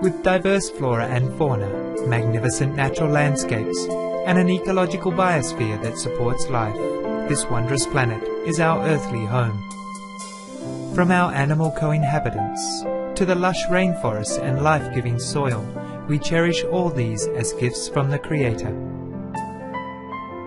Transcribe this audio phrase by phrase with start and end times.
[0.00, 1.68] With diverse flora and fauna,
[2.06, 3.86] magnificent natural landscapes,
[4.26, 6.76] and an ecological biosphere that supports life,
[7.28, 9.60] this wondrous planet is our earthly home.
[10.94, 12.82] From our animal co-inhabitants
[13.16, 15.66] to the lush rainforests and life-giving soil,
[16.08, 18.72] we cherish all these as gifts from the Creator.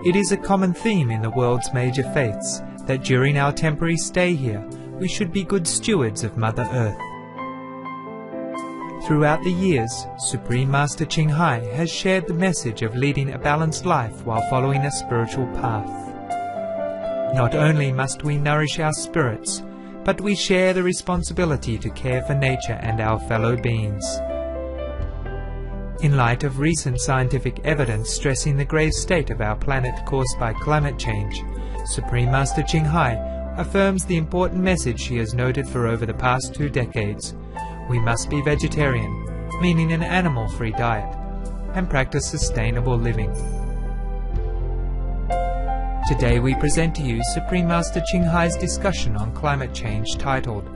[0.06, 4.34] It is a common theme in the world's major faiths that during our temporary stay
[4.34, 4.64] here,
[4.98, 6.98] we should be good stewards of Mother Earth.
[9.06, 13.86] Throughout the years, Supreme Master Ching Hai has shared the message of leading a balanced
[13.86, 16.06] life while following a spiritual path.
[17.34, 19.62] Not only must we nourish our spirits,
[20.04, 24.04] but we share the responsibility to care for nature and our fellow beings.
[26.02, 30.52] In light of recent scientific evidence stressing the grave state of our planet caused by
[30.52, 31.42] climate change,
[31.86, 33.14] Supreme Master Ching Hai
[33.56, 37.34] affirms the important message she has noted for over the past two decades
[37.88, 41.16] we must be vegetarian, meaning an animal free diet,
[41.72, 43.32] and practice sustainable living.
[46.08, 50.68] Today we present to you Supreme Master Ching Hai's discussion on climate change titled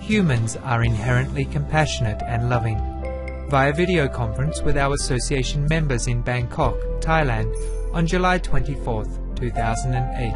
[0.00, 2.91] Humans are inherently compassionate and loving
[3.52, 7.54] via video conference with our association members in Bangkok, Thailand
[7.92, 9.04] on July 24,
[9.36, 10.32] 2008.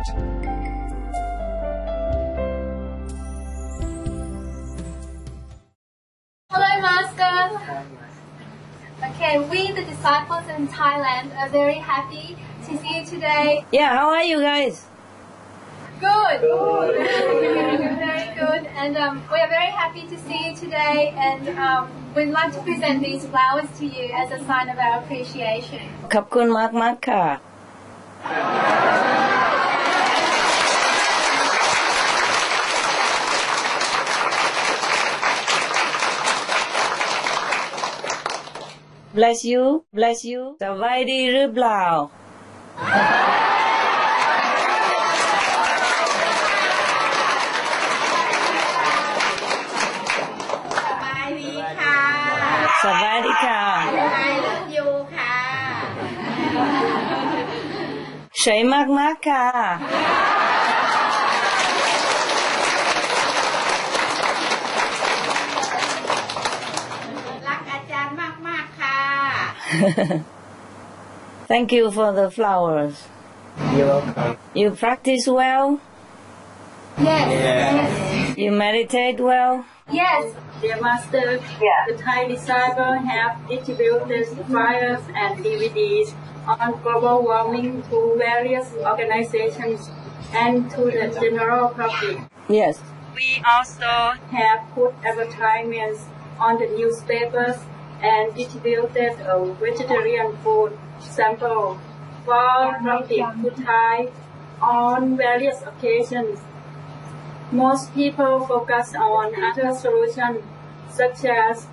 [9.03, 13.64] Okay, we, the disciples in Thailand, are very happy to see you today.
[13.72, 14.84] Yeah, how are you guys?
[16.00, 16.42] Good.
[16.42, 16.95] good.
[18.06, 18.64] very good.
[18.81, 21.14] And um, we are very happy to see you today.
[21.17, 24.95] And um, we'd like to present these flowers to you as a sign of our
[25.02, 25.81] appreciation.
[26.14, 27.25] ขอบคุณมากมากค่ะ
[39.18, 39.63] bless you
[39.97, 41.84] bless you สบายดีหรือเปล่า
[52.85, 53.62] สบายดีค่ะ
[54.16, 55.35] ไอรักยูค่ะ
[58.44, 59.46] สวยมากมากๆค่ะ
[67.47, 68.13] รักอาจารย์
[68.47, 69.00] มาก ๆ ค่ะ
[71.52, 72.96] Thank you for the flowers.
[73.75, 74.38] You're welcome.
[74.53, 75.68] You practice well.
[76.97, 78.38] Yes.
[78.38, 79.53] You meditate well.
[79.91, 80.34] Yes.
[80.60, 86.12] Dear Master, the Thai disciples have distributed flyers and DVDs
[86.47, 89.88] on global warming to various organizations
[90.32, 92.19] and to the general public.
[92.48, 92.80] Yes.
[93.14, 96.04] We also have put advertisements
[96.41, 97.56] on the newspapers
[98.03, 101.78] and distributed a vegetarian food sample
[102.24, 104.08] for public to try
[104.60, 106.41] on various occasions.
[107.53, 110.43] Most people focus on other solutions
[110.91, 111.69] such as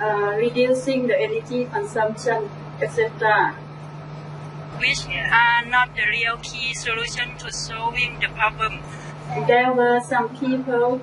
[0.00, 2.48] uh, reducing the energy consumption,
[2.80, 3.56] etc.,
[4.78, 8.80] which are not the real key solution to solving the problem.
[9.48, 11.00] There were some people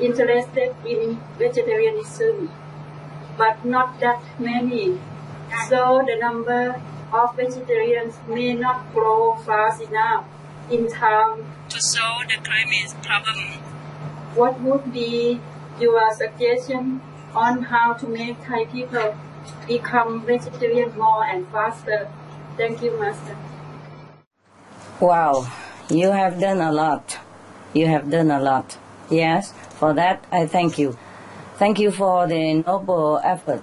[0.00, 2.50] interested in vegetarianism,
[3.36, 4.98] but not that many.
[5.68, 6.80] So the number
[7.12, 10.24] of vegetarians may not grow fast enough
[10.70, 13.38] in time to solve the climate problem.
[14.34, 15.40] What would be
[15.80, 17.00] your suggestion
[17.34, 19.16] on how to make Thai people
[19.66, 22.10] become vegetarian more and faster?
[22.56, 23.36] Thank you, Master.
[25.00, 25.46] Wow.
[25.88, 27.18] You have done a lot.
[27.72, 28.78] You have done a lot.
[29.10, 29.52] Yes.
[29.78, 30.98] For that, I thank you.
[31.58, 33.62] Thank you for the noble effort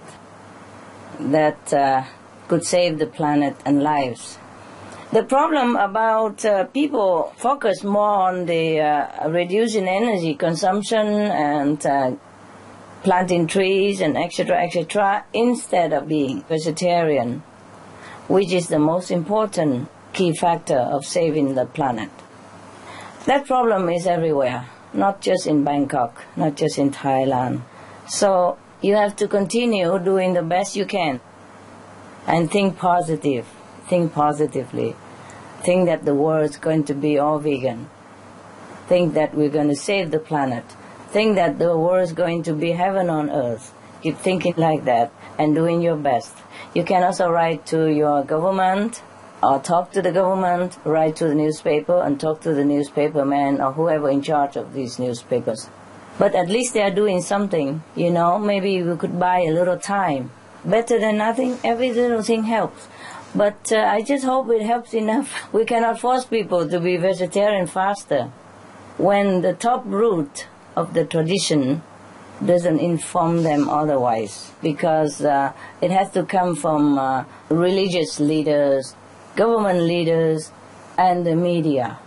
[1.20, 2.04] that uh,
[2.48, 4.38] could save the planet and lives.
[5.14, 12.14] The problem about uh, people focus more on the uh, reducing energy consumption and uh,
[13.04, 14.64] planting trees and etc.
[14.64, 15.24] etc.
[15.32, 17.44] instead of being vegetarian,
[18.28, 22.10] which is the most important key factor of saving the planet.
[23.28, 27.62] That problem is everywhere, not just in Bangkok, not just in Thailand.
[28.08, 31.22] So you have to continue doing the best you can
[32.26, 33.46] and think positive,
[33.88, 34.96] think positively.
[35.64, 37.90] Think that the world is going to be all vegan.
[38.88, 40.66] Think that we're going to save the planet.
[41.10, 43.74] Think that the world is going to be heaven on earth.
[44.02, 46.36] Keep thinking like that and doing your best.
[46.74, 49.02] You can also write to your government
[49.42, 53.62] or talk to the government, write to the newspaper, and talk to the newspaper man
[53.62, 55.70] or whoever in charge of these newspapers.
[56.20, 58.38] But at least they are doing something, you know.
[58.38, 60.32] Maybe we could buy a little time.
[60.66, 61.58] Better than nothing.
[61.64, 62.88] Every little thing helps.
[63.36, 65.52] But uh, I just hope it helps enough.
[65.52, 68.32] We cannot force people to be vegetarian faster.
[68.98, 71.82] When the top root of the tradition
[72.46, 78.96] doesn't inform them otherwise, because uh, it has to come from uh, religious leaders,
[79.36, 80.52] government leaders,
[80.98, 81.98] and the media.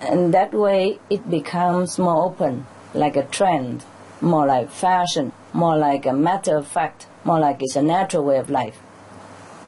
[0.00, 3.84] And that way it becomes more open, like a trend,
[4.20, 8.38] more like fashion, more like a matter of fact, more like it's a natural way
[8.38, 8.80] of life.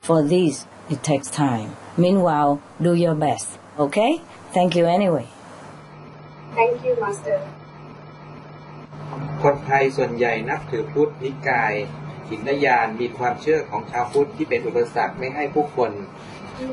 [0.00, 1.68] For these, it takes time.
[1.96, 3.48] Meanwhile, do your best.
[3.78, 4.12] Okay?
[4.56, 5.26] Thank you anyway.
[6.58, 7.38] Thank you, Master.
[9.42, 11.74] คนไทยส่วนใหญ่นับถือพุทธนิกาย
[12.28, 15.92] หินยานมีความเชื่อของชาวพุทธที่เป็นอุปสรรคไม่ให้ผู้คน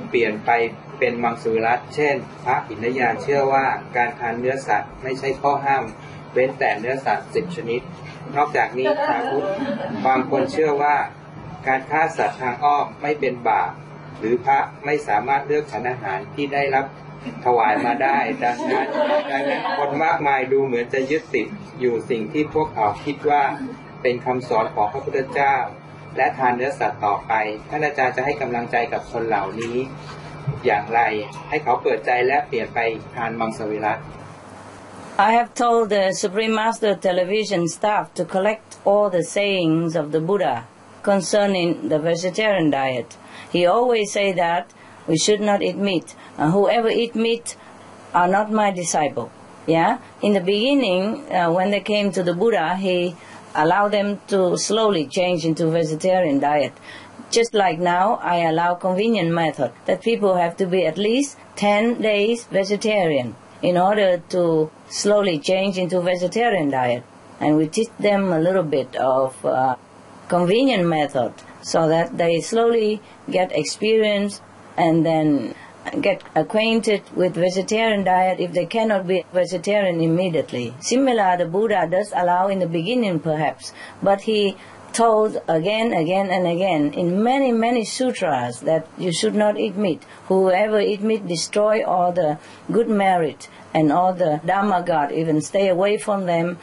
[0.09, 0.49] เปลี่ยนไป
[0.99, 5.83] เป็นมังสวิรัตเช่น พระหินยานเชื่อว่าการทานเนื้อสัตว์ไม่ใช่ข้อห้าม
[6.33, 7.81] เว้นแต่เนื้อสัตว์สิบชนิด
[8.35, 9.45] นอกจากนี้ชาวพุทธ
[10.07, 10.95] บางคนเชื่อว่า
[11.67, 13.71] การฆ่าสัตว์ทางอ้อมไม่เป็นบาป
[14.19, 16.85] หรือพระไม่สามารถเลือกฉันอาหารที่ได้รับ
[17.45, 18.87] ถวายมาได้ ดังนั้น
[19.31, 21.47] ดังนั้นคนมากมายดูเหมือนจะยึดติด
[21.79, 23.43] อยู่สิ่งที่พวกเขาคิดว่า
[24.01, 25.55] เป็นคำสอนของพระพุทธเจ้า
[26.17, 27.33] และทานเนื้อสัตว์ต่อไป
[27.69, 29.75] ท่านอาจารย์จะให้กำลังใจกับคนเหล่านี้
[30.65, 31.01] อย่างไร
[31.49, 32.79] ให้เขาเปิดใจและเปลี่ยนไป
[33.15, 33.99] ทานมังสวิรัต
[35.27, 40.21] I have told the Supreme Master television staff to collect all the sayings of the
[40.27, 40.55] Buddha
[41.03, 43.17] concerning the vegetarian diet.
[43.51, 44.71] He always say that
[45.07, 46.15] we should not eat meat.
[46.37, 47.55] Uh, whoever eat meat
[48.13, 49.31] are not my disciple.
[49.67, 49.99] Yeah.
[50.21, 53.15] In the beginning, uh, when they came to the Buddha, he
[53.55, 56.73] allowed them to slowly change into vegetarian diet.
[57.31, 62.01] Just like now, I allow convenient method that people have to be at least 10
[62.01, 67.03] days vegetarian in order to slowly change into vegetarian diet.
[67.39, 69.75] And we teach them a little bit of uh,
[70.29, 74.41] convenient method so that they slowly get experience
[74.77, 75.53] and then
[76.01, 80.73] get acquainted with vegetarian diet if they cannot be vegetarian immediately.
[80.79, 84.55] Similar, the Buddha does allow in the beginning perhaps, but he
[84.93, 90.03] told again, again and again in many, many sutras that you should not eat meat.
[90.27, 92.37] Whoever eat meat destroy all the
[92.71, 96.57] good merit and all the Dharma God, even stay away from them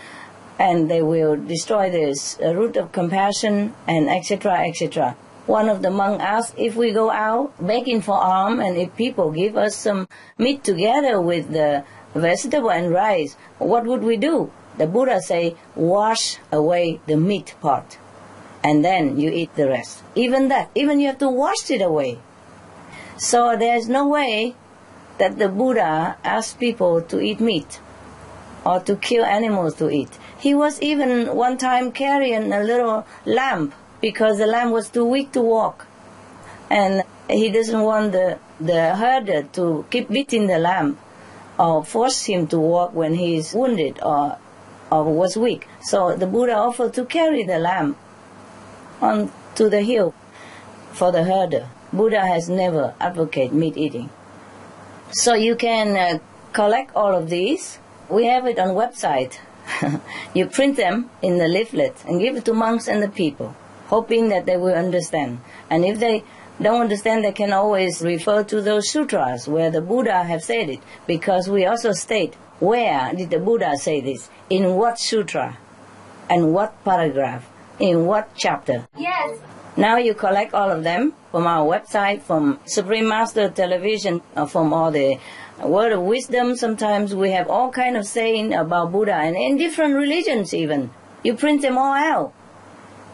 [0.58, 4.66] and they will destroy this uh, root of compassion and etc.
[4.66, 5.16] etc.
[5.46, 9.30] One of the monks asked if we go out begging for alms and if people
[9.30, 10.08] give us some
[10.38, 14.50] meat together with the vegetable and rice, what would we do?
[14.78, 17.98] The Buddha say, wash away the meat part
[18.66, 20.02] and then you eat the rest.
[20.16, 22.18] Even that, even you have to wash it away.
[23.16, 24.56] So there's no way
[25.18, 27.80] that the Buddha asked people to eat meat
[28.64, 30.18] or to kill animals to eat.
[30.46, 35.32] He was even one time carrying a little lamb because the lamb was too weak
[35.32, 35.88] to walk.
[36.70, 40.98] And he doesn't want the, the herder to keep beating the lamb
[41.58, 44.38] or force him to walk when he is wounded or,
[44.92, 45.66] or was weak.
[45.82, 47.96] So the Buddha offered to carry the lamb
[49.00, 50.14] on to the hill
[50.92, 51.70] for the herder.
[51.92, 54.10] Buddha has never advocated meat eating.
[55.10, 56.20] So you can uh,
[56.52, 57.80] collect all of these.
[58.08, 59.40] We have it on website.
[60.34, 63.54] you print them in the leaflet and give it to monks and the people,
[63.86, 65.40] hoping that they will understand.
[65.70, 66.24] And if they
[66.60, 70.80] don't understand, they can always refer to those sutras where the Buddha have said it,
[71.06, 75.58] because we also state where did the Buddha say this, in what sutra,
[76.30, 78.88] and what paragraph, in what chapter.
[78.96, 79.38] Yes.
[79.76, 84.72] Now you collect all of them from our website, from Supreme Master Television, uh, from
[84.72, 85.18] all the
[85.60, 86.56] word of wisdom.
[86.56, 90.90] Sometimes we have all kind of saying about Buddha, and in different religions even.
[91.22, 92.32] You print them all out.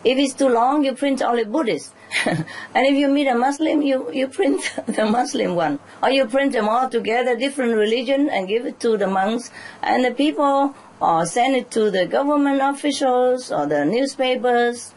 [0.05, 1.95] If it's too long, you print only Buddhist.
[2.27, 2.45] and
[2.75, 5.79] if you meet a Muslim, you, you print the Muslim one.
[6.03, 9.51] Or you print them all together, different religion, and give it to the monks.
[9.81, 14.93] And the people, or send it to the government officials, or the newspapers,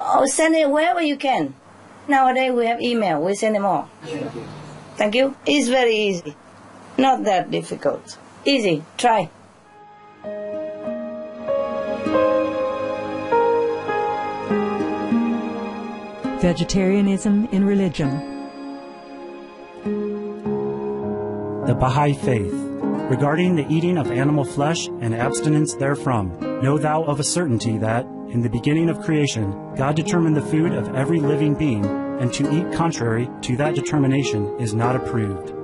[0.00, 1.54] or send it wherever you can.
[2.08, 3.88] Nowadays we have email, we send them all.
[4.96, 5.36] Thank you.
[5.46, 6.34] It's very easy.
[6.98, 8.18] Not that difficult.
[8.44, 8.82] Easy.
[8.96, 9.30] Try.
[16.40, 18.10] Vegetarianism in Religion.
[21.66, 22.52] The Baha'i Faith.
[23.10, 28.04] Regarding the eating of animal flesh and abstinence therefrom, know thou of a certainty that,
[28.30, 32.50] in the beginning of creation, God determined the food of every living being and to
[32.52, 35.57] eat contrary to that determination is not approved.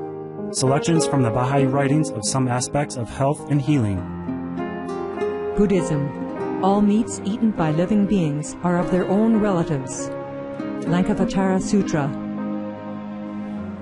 [0.54, 3.96] Selections from the Baha'i writings of some aspects of health and healing.
[5.56, 6.62] Buddhism.
[6.62, 10.11] All meats eaten by living beings are of their own relatives.
[10.87, 12.06] Lankavatara Sutra.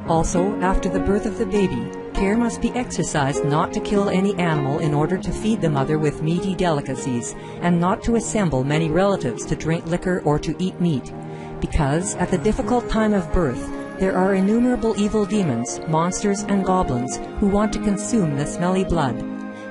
[0.09, 4.35] Also, after the birth of the baby, care must be exercised not to kill any
[4.37, 8.88] animal in order to feed the mother with meaty delicacies, and not to assemble many
[8.88, 11.12] relatives to drink liquor or to eat meat,
[11.61, 17.21] because at the difficult time of birth there are innumerable evil demons, monsters, and goblins
[17.38, 19.16] who want to consume the smelly blood.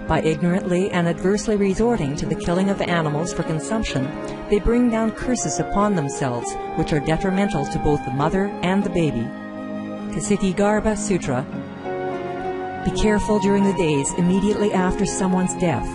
[0.08, 4.06] By ignorantly and adversely resorting to the killing of animals for consumption,
[4.50, 8.90] they bring down curses upon themselves, which are detrimental to both the mother and the
[8.92, 9.28] baby.
[10.16, 11.46] Ksitigarbha Sutra
[12.86, 15.90] Be careful during the days immediately after someone's death,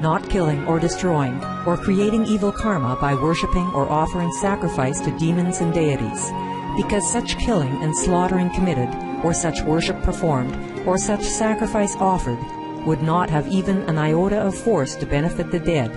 [0.00, 5.60] not killing or destroying, or creating evil karma by worshipping or offering sacrifice to demons
[5.60, 6.32] and deities,
[6.76, 8.88] because such killing and slaughtering committed,
[9.24, 10.54] or such worship performed,
[10.86, 12.38] or such sacrifice offered,
[12.86, 15.90] would not have even an iota of force to benefit the dead,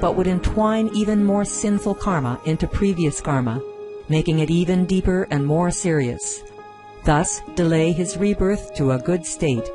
[0.00, 3.62] but would entwine even more sinful karma into previous karma,
[4.08, 6.42] making it even deeper and more serious.
[7.04, 9.68] Thus, delay his rebirth to a good state.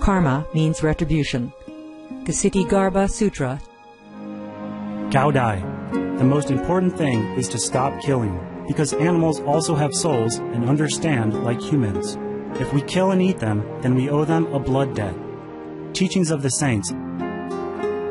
[0.00, 1.52] Karma means retribution.
[2.24, 3.60] Ksitigarbha Sutra.
[5.10, 5.60] Cao Dai.
[6.18, 11.44] The most important thing is to stop killing, because animals also have souls and understand
[11.44, 12.18] like humans.
[12.60, 15.14] If we kill and eat them, then we owe them a blood debt.
[15.92, 16.92] Teachings of the Saints.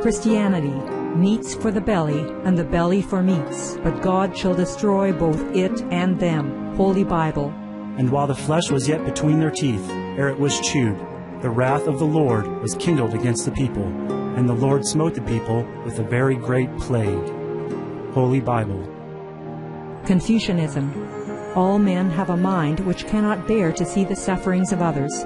[0.01, 0.73] Christianity.
[1.15, 5.81] Meats for the belly, and the belly for meats, but God shall destroy both it
[5.91, 6.75] and them.
[6.75, 7.53] Holy Bible.
[7.97, 10.99] And while the flesh was yet between their teeth, ere it was chewed,
[11.41, 13.85] the wrath of the Lord was kindled against the people,
[14.35, 17.31] and the Lord smote the people with a very great plague.
[18.13, 18.94] Holy Bible.
[20.05, 21.53] Confucianism.
[21.55, 25.23] All men have a mind which cannot bear to see the sufferings of others.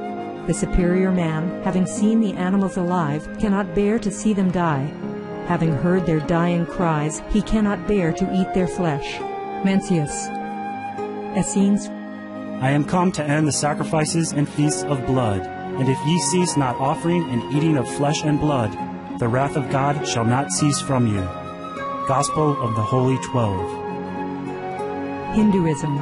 [0.48, 4.86] The superior man, having seen the animals alive, cannot bear to see them die.
[5.48, 9.18] Having heard their dying cries, he cannot bear to eat their flesh.
[9.66, 10.30] Mencius.
[11.38, 11.88] Essenes.
[12.62, 16.56] I am come to end the sacrifices and feasts of blood, and if ye cease
[16.56, 18.72] not offering and eating of flesh and blood,
[19.20, 21.22] the wrath of God shall not cease from you.
[22.08, 23.79] Gospel of the Holy Twelve.
[25.34, 26.02] Hinduism.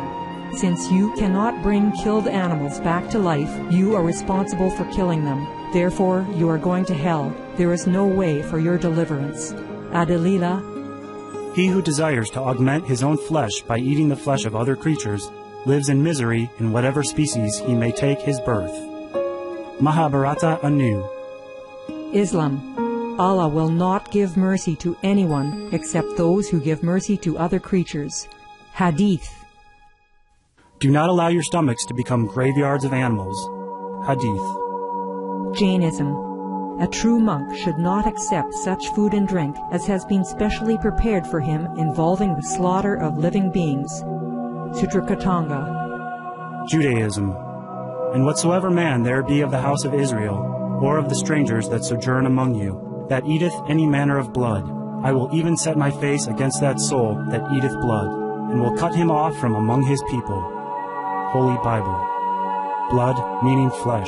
[0.54, 5.46] Since you cannot bring killed animals back to life, you are responsible for killing them.
[5.74, 7.36] Therefore, you are going to hell.
[7.58, 9.54] There is no way for your deliverance.
[9.92, 11.56] Adalila.
[11.56, 15.30] He who desires to augment his own flesh by eating the flesh of other creatures
[15.66, 18.74] lives in misery in whatever species he may take his birth.
[19.82, 21.08] Mahabharata anew.
[22.14, 23.16] Islam.
[23.20, 28.28] Allah will not give mercy to anyone except those who give mercy to other creatures.
[28.78, 29.28] Hadith.
[30.78, 33.36] Do not allow your stomachs to become graveyards of animals.
[34.06, 35.58] Hadith.
[35.58, 36.14] Jainism.
[36.80, 41.26] A true monk should not accept such food and drink as has been specially prepared
[41.26, 43.92] for him involving the slaughter of living beings.
[44.80, 46.68] Sutrakritanga.
[46.70, 47.36] Judaism.
[48.14, 50.38] And whatsoever man there be of the house of Israel,
[50.84, 54.70] or of the strangers that sojourn among you, that eateth any manner of blood,
[55.04, 58.96] I will even set my face against that soul that eateth blood, and will cut
[58.96, 60.42] him off from among his people.
[61.32, 61.98] Holy Bible.
[62.90, 64.08] Blood meaning flesh.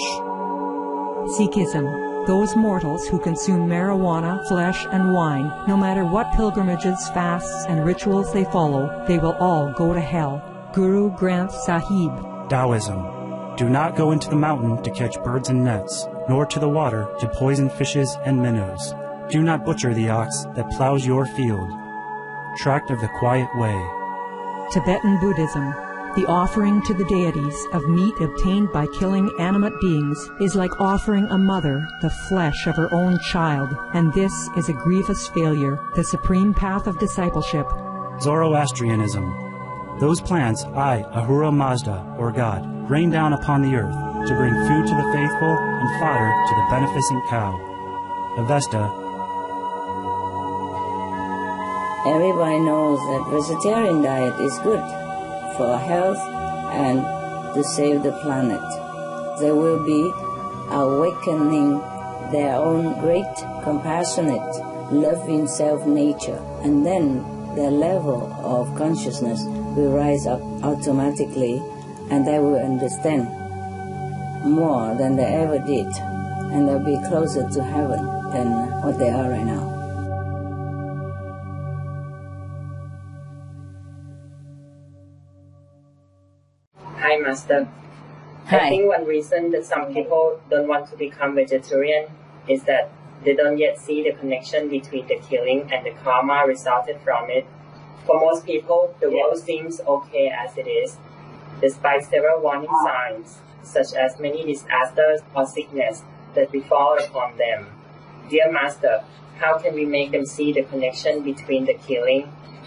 [1.38, 2.26] Sikhism.
[2.28, 8.32] Those mortals who consume marijuana, flesh, and wine, no matter what pilgrimages, fasts, and rituals
[8.32, 10.42] they follow, they will all go to hell.
[10.74, 12.12] Guru Granth Sahib.
[12.50, 13.56] Taoism.
[13.58, 17.08] Do not go into the mountain to catch birds and nets, nor to the water
[17.20, 18.94] to poison fishes and minnows.
[19.30, 21.70] Do not butcher the ox that plows your field.
[22.58, 23.99] Tract of the Quiet Way.
[24.72, 25.74] Tibetan Buddhism.
[26.16, 31.26] The offering to the deities of meat obtained by killing animate beings is like offering
[31.26, 36.04] a mother the flesh of her own child, and this is a grievous failure, the
[36.04, 37.68] supreme path of discipleship.
[38.22, 39.26] Zoroastrianism.
[40.00, 44.88] Those plants I, Ahura Mazda, or God, rain down upon the earth to bring food
[44.88, 48.36] to the faithful and fodder to the beneficent cow.
[48.38, 49.09] Avesta.
[52.08, 54.80] Everybody knows that vegetarian diet is good
[55.58, 56.18] for health
[56.72, 57.02] and
[57.54, 58.62] to save the planet.
[59.42, 60.10] They will be
[60.72, 61.80] awakening
[62.32, 63.26] their own great
[63.64, 64.48] compassionate,
[64.94, 67.26] loving self nature, and then
[67.56, 69.44] their level of consciousness
[69.76, 71.62] will rise up automatically
[72.10, 73.28] and they will understand
[74.46, 75.88] more than they ever did,
[76.54, 78.48] and they'll be closer to heaven than
[78.84, 79.79] what they are right now.
[87.30, 87.68] Master.
[88.48, 88.58] Hi.
[88.58, 92.08] I think one reason that some people don't want to become vegetarian
[92.48, 92.90] is that
[93.24, 97.46] they don't yet see the connection between the killing and the karma resulted from it.
[98.08, 100.98] For most people, the world seems okay as it is,
[101.62, 102.86] despite several warning ah.
[102.88, 106.02] signs, such as many disasters or sickness
[106.34, 107.68] that befall upon them.
[108.28, 109.04] Dear Master,
[109.38, 112.24] how can we make them see the connection between the killing,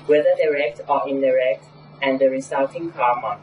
[0.07, 1.64] whether direct or indirect,
[2.00, 3.40] and the resulting karma?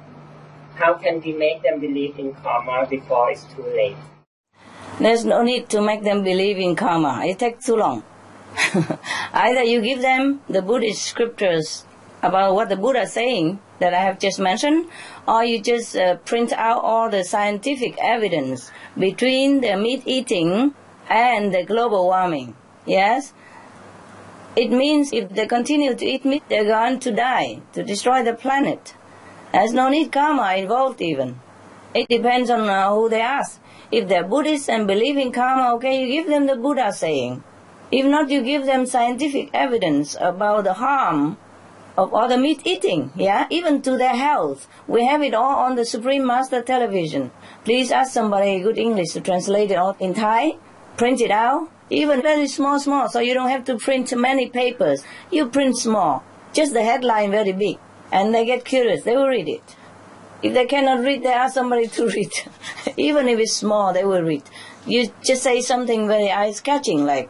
[0.79, 3.97] How can we make them believe in karma before it's too late?
[4.97, 7.25] There's no need to make them believe in karma.
[7.25, 8.03] It takes too long.
[9.33, 11.83] Either you give them the Buddhist scriptures
[12.21, 14.87] about what the Buddha is saying that I have just mentioned,
[15.27, 20.73] or you just uh, print out all the scientific evidence between the meat eating
[21.09, 22.55] and the global warming.
[22.85, 23.33] Yes?
[24.55, 28.33] It means if they continue to eat meat, they're going to die, to destroy the
[28.33, 28.93] planet.
[29.51, 31.39] There's no need karma involved even.
[31.93, 33.59] It depends on uh, who they ask.
[33.91, 37.43] If they're Buddhists and believe in karma, okay, you give them the Buddha saying.
[37.91, 41.37] If not, you give them scientific evidence about the harm
[41.97, 44.67] of all the meat eating, yeah, even to their health.
[44.87, 47.31] We have it all on the Supreme Master television.
[47.65, 50.57] Please ask somebody good English to translate it all in Thai,
[50.95, 55.03] print it out, even very small, small, so you don't have to print many papers.
[55.31, 57.79] You print small, just the headline very big,
[58.11, 59.75] and they get curious, they will read it.
[60.41, 62.31] If they cannot read, they ask somebody to read.
[62.97, 64.43] even if it's small, they will read.
[64.85, 67.29] You just say something very eye-catching like,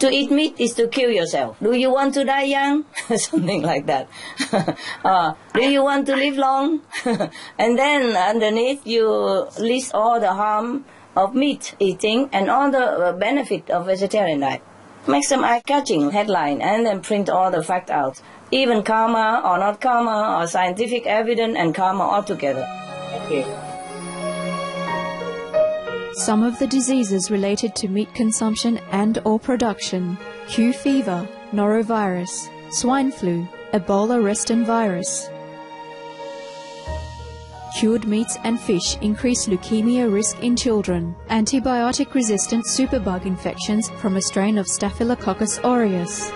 [0.00, 1.56] to eat meat is to kill yourself.
[1.60, 2.84] Do you want to die young?
[3.16, 4.08] Something like that.
[5.04, 6.82] uh, do you want to live long?
[7.58, 9.08] and then underneath you
[9.58, 10.84] list all the harm
[11.16, 14.62] of meat eating and all the uh, benefit of vegetarian diet.
[15.08, 18.20] Make some eye-catching headline and then print all the fact out.
[18.50, 22.66] Even karma or not karma or scientific evidence and karma altogether.
[23.24, 23.44] Okay.
[26.14, 30.16] Some of the diseases related to meat consumption and or production,
[30.48, 35.28] Q fever, norovirus, swine flu, Ebola reston virus.
[37.78, 41.14] Cured meats and fish increase leukemia risk in children.
[41.28, 46.32] Antibiotic-resistant superbug infections from a strain of Staphylococcus aureus.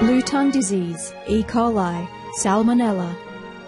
[0.00, 1.42] Blue tongue disease, E.
[1.42, 2.08] coli,
[2.38, 3.14] salmonella.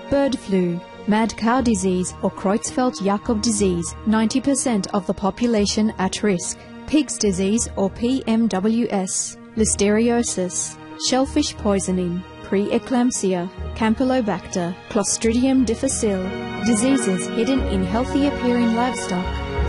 [0.08, 6.58] Bird flu, mad cow disease or Creutzfeldt-Jakob disease, 90% of the population at risk.
[6.86, 16.22] Pig's disease or PMWS, listeriosis, shellfish poisoning, preeclampsia, Campylobacter, Clostridium difficile,
[16.64, 19.26] diseases hidden in healthy appearing livestock,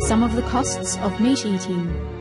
[0.08, 2.12] some of the costs of meat eating.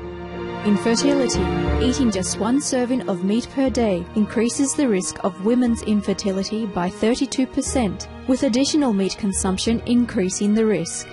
[0.64, 1.42] Infertility.
[1.84, 6.88] Eating just one serving of meat per day increases the risk of women's infertility by
[6.88, 11.08] 32%, with additional meat consumption increasing the risk.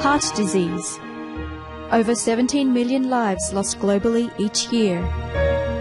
[0.00, 0.98] Heart disease.
[1.90, 5.02] Over 17 million lives lost globally each year.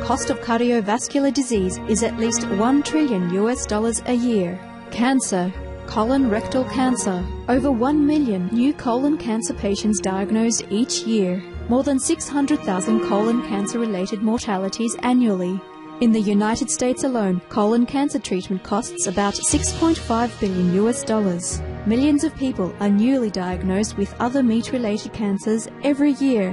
[0.03, 4.59] Cost of cardiovascular disease is at least 1 trillion US dollars a year.
[4.91, 5.53] Cancer.
[5.87, 7.25] Colon rectal cancer.
[7.47, 11.41] Over 1 million new colon cancer patients diagnosed each year.
[11.71, 15.57] More than 600,000 colon cancer related mortalities annually.
[16.01, 21.61] In the United States alone, colon cancer treatment costs about 6.5 billion US dollars.
[21.85, 26.51] Millions of people are newly diagnosed with other meat related cancers every year.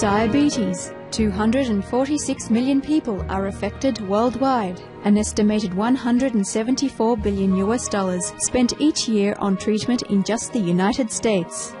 [0.00, 0.92] Diabetes.
[1.12, 4.82] 246 million people are affected worldwide.
[5.04, 11.12] An estimated 174 billion US dollars spent each year on treatment in just the United
[11.12, 11.72] States.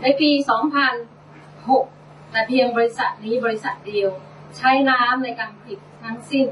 [0.03, 0.31] ในปี
[1.11, 4.11] 2006 แต่เพียงบริษัทนี้บริษัทเดียว
[4.57, 6.47] ใช้น้ำในการผลิตทั้งสิ้น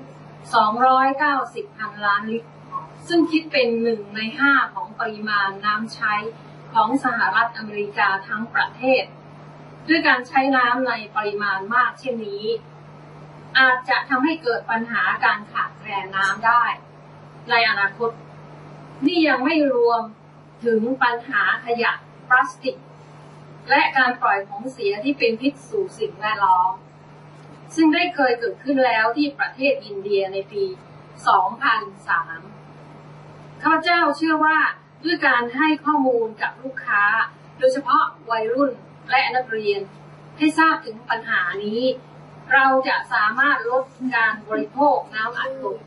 [1.11, 2.51] 290พันล้านลิตร
[3.09, 6.15] ซึ่งคิดเป็นหนึ่งในห้าของปริมาณน้ำใช้
[6.75, 9.05] ของสหรัฐอเมริกาทั้งประเทศ
[9.89, 12.45] ด้วยการใช้น้ำในปริมาณมากเช่นนี้
[13.59, 16.65] อาจจะทำให้เกิดปัญหาการขาดแคลนน้ำได้
[17.51, 18.11] ในอนาคต
[19.07, 20.03] นี่ยังไม่รวม
[20.65, 21.93] ถึงปัญหาขยะ
[22.29, 22.77] พลาสติก
[23.71, 26.73] และการปล่อยของเสียที่เป็นพิษสู่สิ่งแวดล้อม
[27.75, 30.65] ซึ่งได้เคยเกิดขึ้นแล้วที่ประเทศอินเดียในปี
[31.89, 34.59] 2003 ข้าพเจ้าเชื่อว่า
[35.05, 37.05] ด้วยการให้ข้อมูลกับลูกค้า
[37.59, 38.71] โดยเฉพาะวัยรุ่น
[39.11, 39.81] และนักเรียน
[40.39, 41.83] ให้ทราบถึงปัญหานี้
[42.53, 43.85] เราจะสามารถลด
[44.17, 45.79] การบริโภคน้ำอัดลม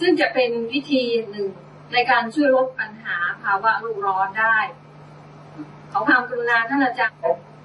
[0.00, 1.48] ซึ่งจะเป็นวิธีหนึ่ง
[1.92, 4.58] ในการช่วยลดปัญหาภาวะโลกร้อนได้
[5.90, 7.18] ขอความกรุณาท่านอาจารย์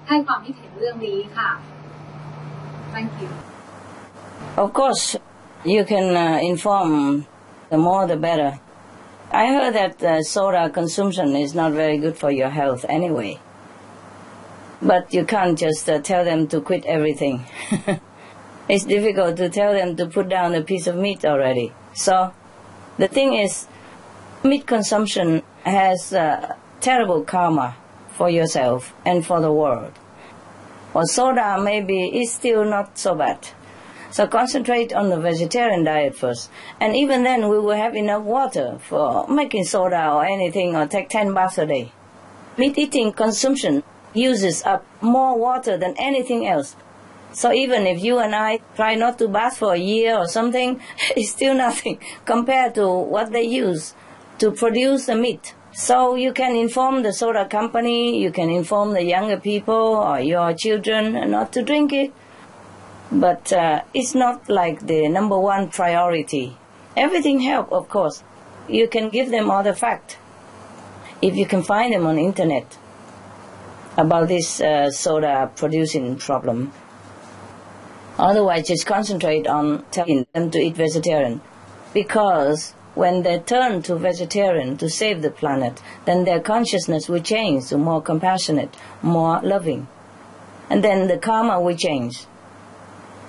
[0.08, 1.50] ให้ความคิดเห็นเรื่องนี้ค่ะ
[2.92, 3.30] Thank you.
[4.58, 5.16] Of course,
[5.64, 7.26] you can uh, inform
[7.70, 8.60] the more the better.
[9.32, 13.40] I heard that uh, soda consumption is not very good for your health anyway.
[14.82, 17.46] But you can't just uh, tell them to quit everything.
[18.68, 21.72] it's difficult to tell them to put down a piece of meat already.
[21.94, 22.34] So,
[22.98, 23.68] the thing is,
[24.44, 27.78] meat consumption has uh, terrible karma
[28.10, 29.94] for yourself and for the world.
[30.94, 33.48] Or soda maybe is still not so bad.
[34.12, 36.50] So concentrate on the vegetarian diet first.
[36.82, 41.08] And even then we will have enough water for making soda or anything or take
[41.08, 41.94] 10 baths a day.
[42.58, 46.76] Meat eating consumption uses up more water than anything else.
[47.32, 50.82] So even if you and I try not to bath for a year or something,
[51.16, 53.94] it's still nothing compared to what they use
[54.40, 55.56] to produce the meat.
[55.74, 60.54] So you can inform the soda company, you can inform the younger people or your
[60.54, 62.12] children not to drink it.
[63.10, 66.58] But uh, it's not like the number one priority.
[66.98, 68.24] Everything help, of course.
[68.68, 70.18] You can give them all the fact.
[71.22, 72.78] If you can find them on internet
[73.98, 76.72] about this uh, soda producing problem.
[78.18, 81.42] Otherwise, just concentrate on telling them to eat vegetarian.
[81.94, 87.68] Because when they turn to vegetarian to save the planet, then their consciousness will change
[87.68, 89.88] to more compassionate, more loving.
[90.70, 92.26] And then the karma will change.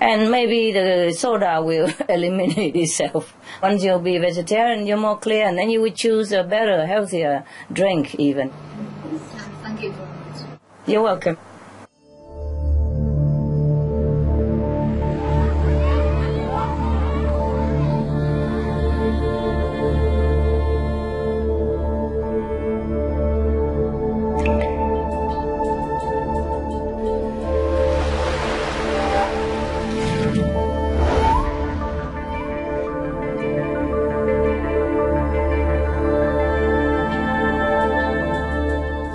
[0.01, 3.37] And maybe the soda will eliminate itself.
[3.62, 7.44] Once you'll be vegetarian, you're more clear, and then you will choose a better, healthier
[7.72, 8.51] drink even.
[9.62, 10.59] Thank you very much.
[10.87, 11.38] You're welcome.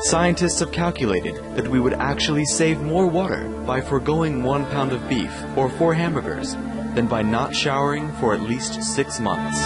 [0.08, 5.10] Scientists have calculated that we would actually save more water by foregoing one pound of
[5.10, 6.54] beef or four hamburgers
[6.96, 9.60] than by not showering for at least six months.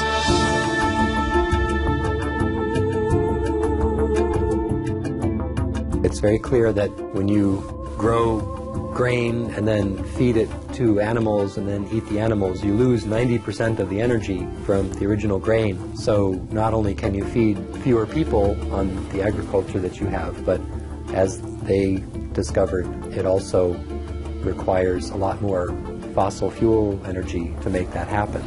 [6.03, 7.61] It's very clear that when you
[7.95, 8.39] grow
[8.95, 10.49] grain and then feed it
[10.99, 15.39] animals and then eat the animals, you lose 90% of the energy from the original
[15.39, 15.95] grain.
[15.95, 20.59] So not only can you feed fewer people on the agriculture that you have, but
[21.13, 23.73] as they discovered, it also
[24.43, 25.67] requires a lot more
[26.13, 28.41] fossil fuel energy to make that happen.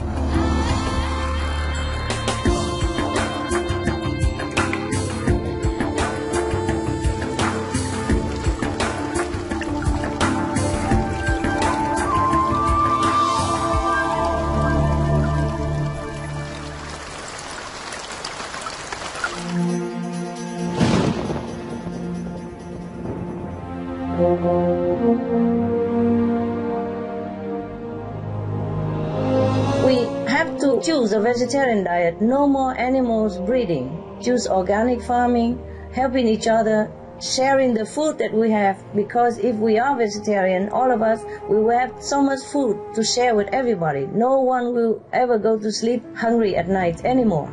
[31.45, 34.19] Vegetarian diet, no more animals breeding.
[34.23, 35.61] Choose organic farming,
[35.93, 40.91] helping each other, sharing the food that we have because if we are vegetarian, all
[40.91, 44.07] of us, we will have so much food to share with everybody.
[44.07, 47.51] No one will ever go to sleep hungry at night anymore.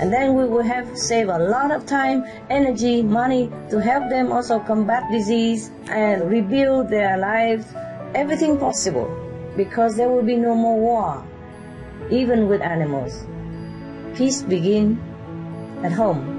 [0.00, 4.32] And then we will have save a lot of time, energy, money to help them
[4.32, 7.66] also combat disease and rebuild their lives,
[8.14, 9.06] everything possible
[9.54, 11.24] because there will be no more war,
[12.10, 13.24] even with animals.
[14.14, 15.00] Peace begin
[15.82, 16.34] at home.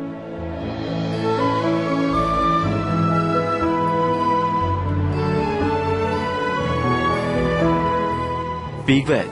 [8.85, 9.31] Be veg.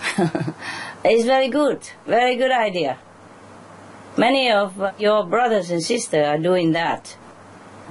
[1.10, 2.98] it's very good, very good idea.
[4.26, 7.16] Many of your brothers and sisters are doing that.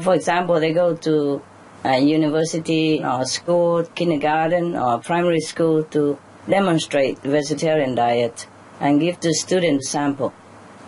[0.06, 1.42] For example, they go to
[1.84, 8.46] a university or school, kindergarten or primary school to demonstrate vegetarian diet
[8.80, 10.32] and give the students sample.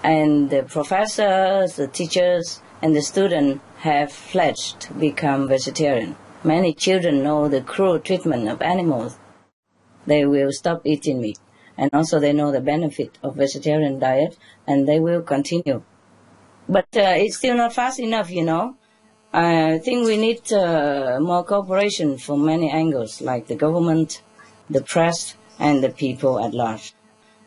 [0.04, 6.16] And the professors, the teachers, and the students have pledged to become vegetarian.
[6.44, 9.18] Many children know the cruel treatment of animals.
[10.06, 11.40] They will stop eating meat.
[11.78, 15.84] And also they know the benefit of vegetarian diet and they will continue.
[16.68, 18.76] But uh, it's still not fast enough, you know.
[19.34, 24.22] I think we need uh, more cooperation from many angles, like the government,
[24.70, 26.94] the press, and the people at large.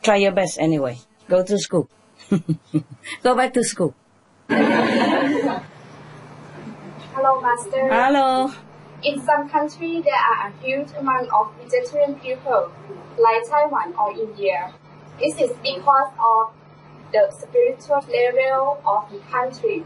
[0.02, 0.98] Try your best anyway.
[1.28, 1.88] Go to school.
[3.22, 3.94] Go back to school.
[7.14, 7.88] Hello, Master.
[7.90, 8.52] Hello.
[9.02, 12.70] In some countries, there are a huge amount of vegetarian people,
[13.18, 14.72] like Taiwan or India.
[15.18, 16.52] This is because of
[17.12, 19.84] the spiritual level of the country.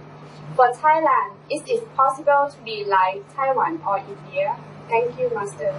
[0.54, 4.56] For Thailand, it is possible to be like Taiwan or India.
[4.88, 5.74] Thank you, Master.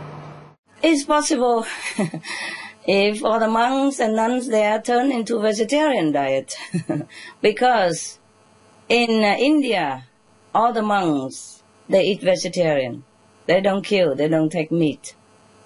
[0.83, 1.65] It's possible
[2.87, 6.55] if all the monks and nuns there turn into vegetarian diet.
[7.41, 8.17] because
[8.87, 10.07] in uh, India,
[10.55, 13.03] all the monks, they eat vegetarian.
[13.45, 15.15] They don't kill, they don't take meat.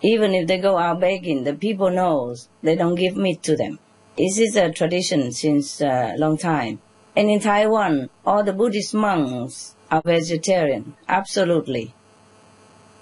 [0.01, 3.77] Even if they go out begging, the people knows they don't give meat to them.
[4.17, 6.81] This is a tradition since a long time.
[7.15, 11.93] And in Taiwan, all the Buddhist monks are vegetarian, absolutely.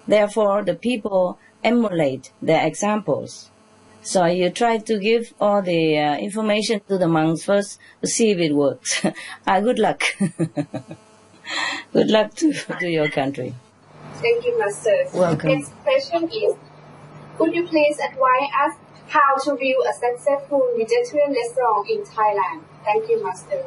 [0.08, 3.49] Therefore, the people emulate their examples.
[4.02, 8.32] So you try to give all the uh, information to the monks first to see
[8.32, 9.06] if it works.
[9.48, 10.04] ah, good luck.
[11.94, 13.56] good luck to, to your country.
[14.22, 15.06] Thank you, Master.
[15.14, 15.50] Welcome.
[15.50, 16.56] Next question is,
[17.38, 18.76] could you please advise us
[19.08, 22.64] how to build a successful vegetarian restaurant in Thailand?
[22.84, 23.64] Thank you, Master.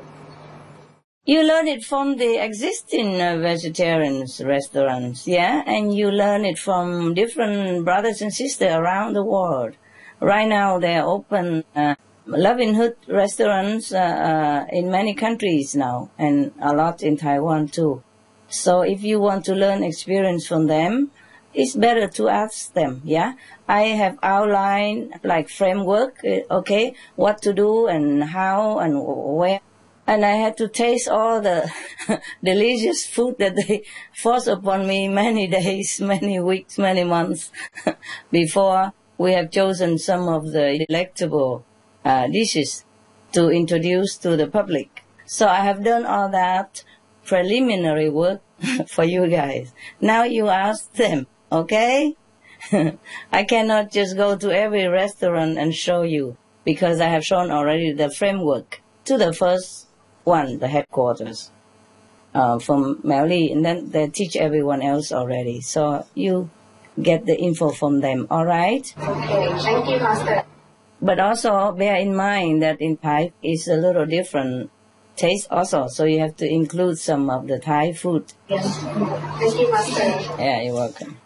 [1.25, 7.15] You learn it from the existing uh, vegetarian restaurants, yeah, and you learn it from
[7.15, 9.77] different brothers and sisters around the world.
[10.23, 16.53] Right now, they're open uh, Loving Hut restaurants uh, uh, in many countries now, and
[16.63, 18.05] a lot in Taiwan too.
[18.49, 21.11] So if you want to learn experience from them,
[21.53, 23.03] it's better to ask them.
[23.05, 23.33] Yeah,
[23.67, 26.21] I have outlined like framework.
[26.25, 29.61] uh, Okay, what to do and how and where.
[30.07, 31.69] And I had to taste all the
[32.45, 33.83] delicious food that they
[34.15, 37.51] forced upon me many days, many weeks, many months
[38.31, 41.65] before we have chosen some of the delectable
[42.05, 42.85] uh, dishes
[43.33, 45.05] to introduce to the public.
[45.27, 46.85] So I have done all that
[47.25, 48.43] preliminary work
[48.89, 49.73] for you guys.
[50.01, 52.17] Now you ask them, okay?
[53.33, 57.93] I cannot just go to every restaurant and show you because I have shown already
[57.93, 59.87] the framework to the first
[60.25, 61.51] one, the headquarters
[62.35, 65.61] uh, from Mali, and then they teach everyone else already.
[65.61, 66.51] So you
[67.01, 68.95] get the info from them, all right?
[68.99, 70.45] Okay, thank you, Master.
[71.01, 74.71] But also bear in mind that in Thai is a little different
[75.17, 78.33] taste also, so you have to include some of the Thai food.
[78.49, 78.79] Yes.
[78.79, 80.05] Thank you, Master.
[80.41, 81.19] Yeah, you're welcome.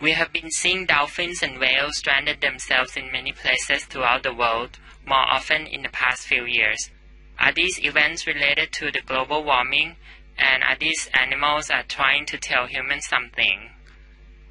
[0.00, 4.78] We have been seeing dolphins and whales stranded themselves in many places throughout the world,
[5.06, 6.90] more often in the past few years.
[7.38, 9.96] Are these events related to the global warming,
[10.38, 13.71] and are these animals are trying to tell humans something?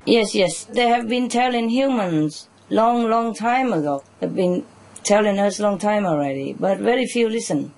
[0.06, 4.04] Yes, yes, they have been telling humans long, long time ago.
[4.20, 4.66] They've been
[5.04, 7.72] telling us long time already, but very few listen.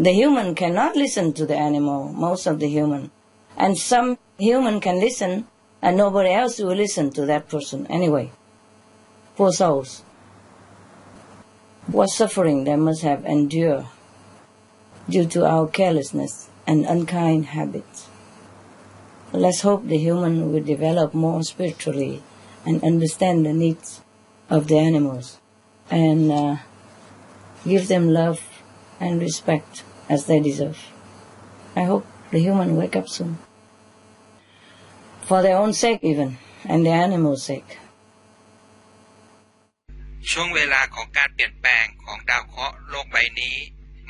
[0.00, 3.12] The human cannot listen to the animal, most of the human.
[3.56, 5.46] And some human can listen,
[5.80, 8.32] and nobody else will listen to that person anyway.
[9.36, 10.02] Poor souls.
[11.86, 13.86] What suffering they must have endured
[15.08, 18.08] due to our carelessness and unkind habits.
[19.33, 22.23] Let's hope the human will develop more spiritually
[22.65, 24.01] and understand the needs
[24.49, 25.39] of the animals
[25.91, 26.57] and uh,
[27.65, 28.41] give them love
[28.99, 30.79] and respect as they deserve.
[31.75, 33.37] I hope the human wake up soon.
[35.21, 37.71] For their own sake even, and the animals' sake.
[40.31, 43.55] ช่วงเวลาของการเปลี่ยนแปลงของดาวเคราะห์โลกใบนี้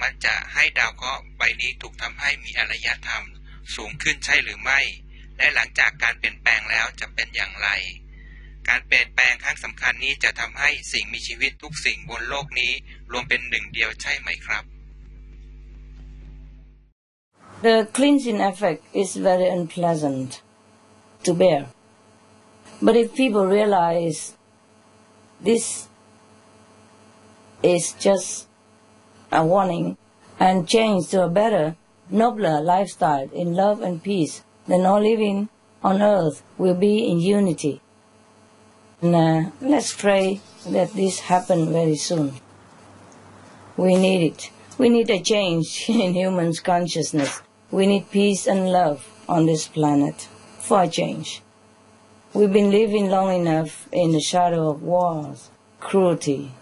[0.02, 3.24] มันจะให้ดาวเคราะห์ใบนี้ถูกทำให้มีอารยธรรม
[3.76, 4.80] สูงขึ้นใช่หรือไม่
[5.43, 7.69] และหลังจากการเปลี่ยนแปลงแล้วจะเป็นอย่างไร
[8.69, 12.73] การเปลี่ยนแปลงครั้งสำคัญนี้จะทำให้สิ่งมีชีวิตทุกสิ่งบนโลกนี้
[13.13, 14.65] รวมเป็นหนึ่งเดียวใช่ไหมครับ
[17.67, 20.31] The cleansing effect is very unpleasant
[21.25, 21.63] to bear.
[22.85, 24.21] But if people realize
[25.49, 25.65] this
[27.75, 28.29] is just
[29.41, 29.87] a warning
[30.47, 31.67] and change to a better,
[32.11, 34.35] nobler lifestyle in love and peace,
[34.67, 35.49] then all living
[35.83, 37.81] on earth will be in unity.
[39.01, 42.35] And uh, let's pray that this happen very soon.
[43.77, 44.51] We need it.
[44.79, 47.43] We need a change in humans' consciousness.
[47.71, 51.43] We need peace and love on this planet for a change.
[52.35, 56.53] We've been living long enough in the shadow of wars, cruelty,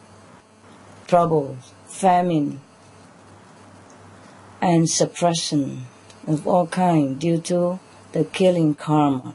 [1.06, 2.60] troubles, famine,
[4.60, 5.86] and suppression
[6.26, 7.78] of all kind due to
[8.12, 9.34] the killing karma.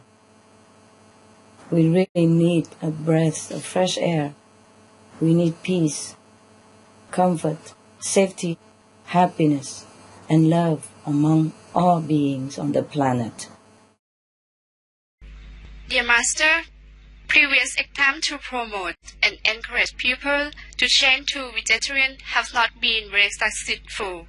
[1.72, 4.36] We really need a breath of fresh air.
[5.20, 6.16] We need peace,
[7.12, 8.58] comfort, safety,
[9.06, 9.86] happiness,
[10.30, 13.50] and love among all beings on the planet.
[15.88, 16.64] Dear Master,
[17.36, 23.30] previous attempts to promote and encourage people to change to vegetarian have not been very
[23.30, 24.26] successful.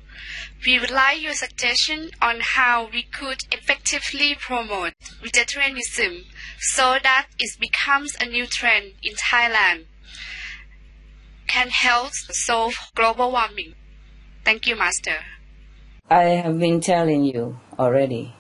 [0.67, 6.25] We would like your suggestion on how we could effectively promote vegetarianism
[6.59, 9.85] so that it becomes a new trend in Thailand.
[11.47, 13.75] Can help solve global warming.
[14.45, 15.19] Thank you, Master.
[16.11, 18.35] I have been telling you already,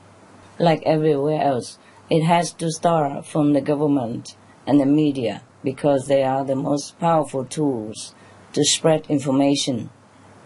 [0.58, 1.78] like everywhere else,
[2.10, 4.34] it has to start from the government
[4.66, 8.14] and the media because they are the most powerful tools
[8.52, 9.90] to spread information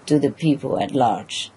[0.07, 1.51] to the people at large.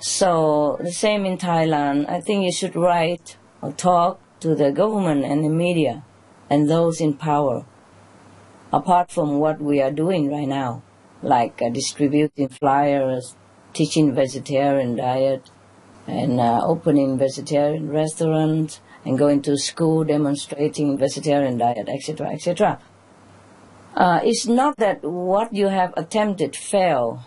[0.00, 5.24] So the same in Thailand, I think you should write or talk to the government
[5.24, 6.04] and the media
[6.48, 7.66] and those in power.
[8.72, 10.82] Apart from what we are doing right now,
[11.22, 13.34] like uh, distributing flyers,
[13.72, 15.50] teaching vegetarian diet,
[16.06, 22.78] and uh, opening vegetarian restaurants, and going to school demonstrating vegetarian diet, etc., etc.
[23.94, 27.20] Uh, it's not that what you have attempted failed.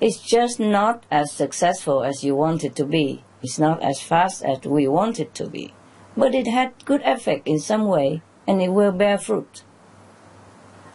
[0.00, 3.22] It's just not as successful as you want it to be.
[3.42, 5.74] It's not as fast as we want it to be.
[6.16, 9.62] But it had good effect in some way, and it will bear fruit.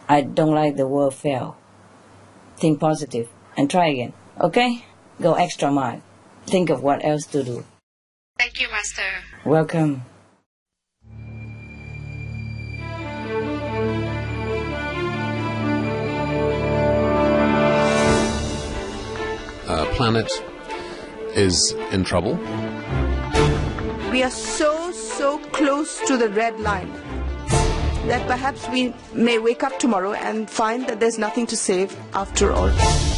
[0.08, 1.56] I don't like the word fail.
[2.56, 4.12] Think positive and try again.
[4.40, 4.84] Okay?
[5.20, 6.02] Go extra mile.
[6.46, 7.64] Think of what else to do.
[8.38, 9.25] Thank you, Master.
[9.46, 10.02] Welcome.
[19.68, 20.28] uh, planet
[21.36, 22.34] is in trouble.
[24.10, 26.90] We are so, so close to the red line
[28.08, 32.50] that perhaps we may wake up tomorrow and find that there's nothing to save after
[32.50, 33.15] all.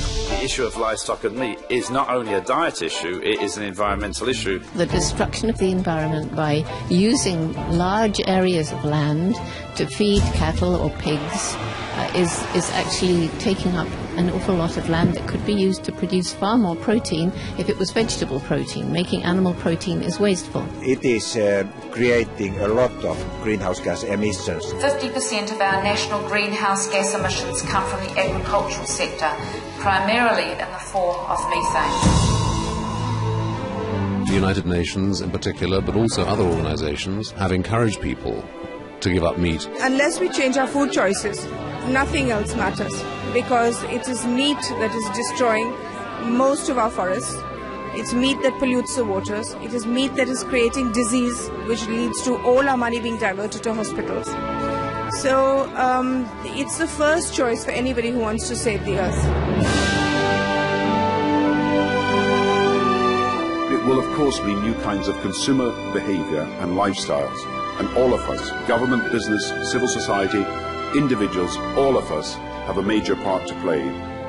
[0.49, 4.30] Issue of livestock and meat is not only a diet issue, it is an environmental
[4.30, 4.61] issue.
[4.76, 9.36] The destruction of the environment by using large areas of land
[9.76, 13.88] to feed cattle or pigs uh, is, is actually taking up
[14.18, 17.68] an awful lot of land that could be used to produce far more protein if
[17.68, 18.92] it was vegetable protein.
[18.92, 20.66] Making animal protein is wasteful.
[20.82, 24.64] It is uh, creating a lot of greenhouse gas emissions.
[24.64, 29.30] 50% of our national greenhouse gas emissions come from the agricultural sector,
[29.78, 32.36] primarily in the form of methane.
[34.26, 38.44] The United Nations, in particular, but also other organizations, have encouraged people
[39.00, 39.68] to give up meat.
[39.80, 41.46] Unless we change our food choices,
[41.86, 42.92] nothing else matters
[43.32, 45.74] because it is meat that is destroying
[46.36, 47.36] most of our forests.
[47.94, 49.54] It's meat that pollutes the waters.
[49.62, 53.62] It is meat that is creating disease, which leads to all our money being diverted
[53.64, 54.26] to hospitals.
[55.20, 59.24] So um, it's the first choice for anybody who wants to save the earth.
[63.72, 67.38] It will, of course, mean new kinds of consumer behaviour and lifestyles.
[67.80, 70.44] And all of us, government, business, civil society,
[70.96, 72.36] individuals, all of us,
[72.68, 73.80] have a major part to play.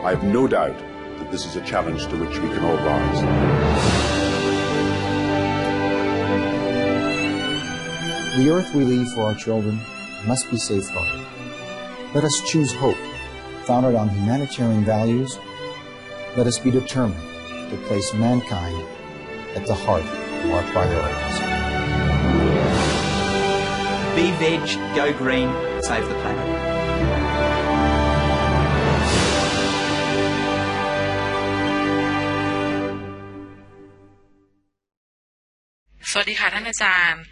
[0.02, 0.80] I have no doubt
[1.18, 3.22] that this is a challenge to which we can all rise.
[8.38, 9.78] The earth we leave for our children
[10.26, 11.20] must be safeguarded.
[12.14, 12.96] Let us choose hope,
[13.66, 15.38] founded on humanitarian values.
[16.38, 17.20] Let us be determined
[17.72, 18.88] to place mankind
[19.54, 20.04] at the heart
[20.46, 21.40] of our priorities.
[24.16, 25.50] Be veg, go green,
[25.84, 26.59] save the planet.
[36.12, 37.24] สวัสดีค่ะท่านอาจารย์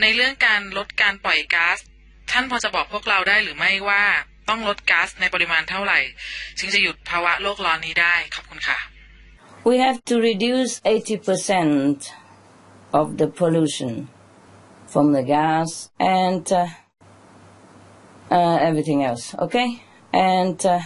[0.00, 1.78] ในเรื่องการลดการปล่อยก๊าซ
[2.30, 4.04] ท่านพอจะบอกพวกเราได้หรือไม่ว่า
[4.48, 5.98] ต้องลดก๊าซในปริมาณเท่าไหร่
[6.58, 8.78] จึงจะหยุดภาวะโลกร้อนนี้ได้ขอบคุณค่ะ
[9.68, 12.12] We have to reduce 80%
[13.00, 13.92] of the pollution
[14.92, 15.68] from the gas
[15.98, 16.66] and uh,
[18.38, 19.68] uh, everything else, okay?
[20.12, 20.80] And uh,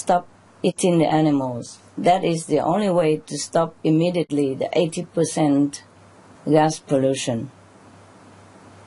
[0.00, 0.24] stop
[0.68, 1.66] eating the animals.
[2.08, 5.82] That is the only way to stop immediately the 80%
[6.48, 7.50] gas pollution.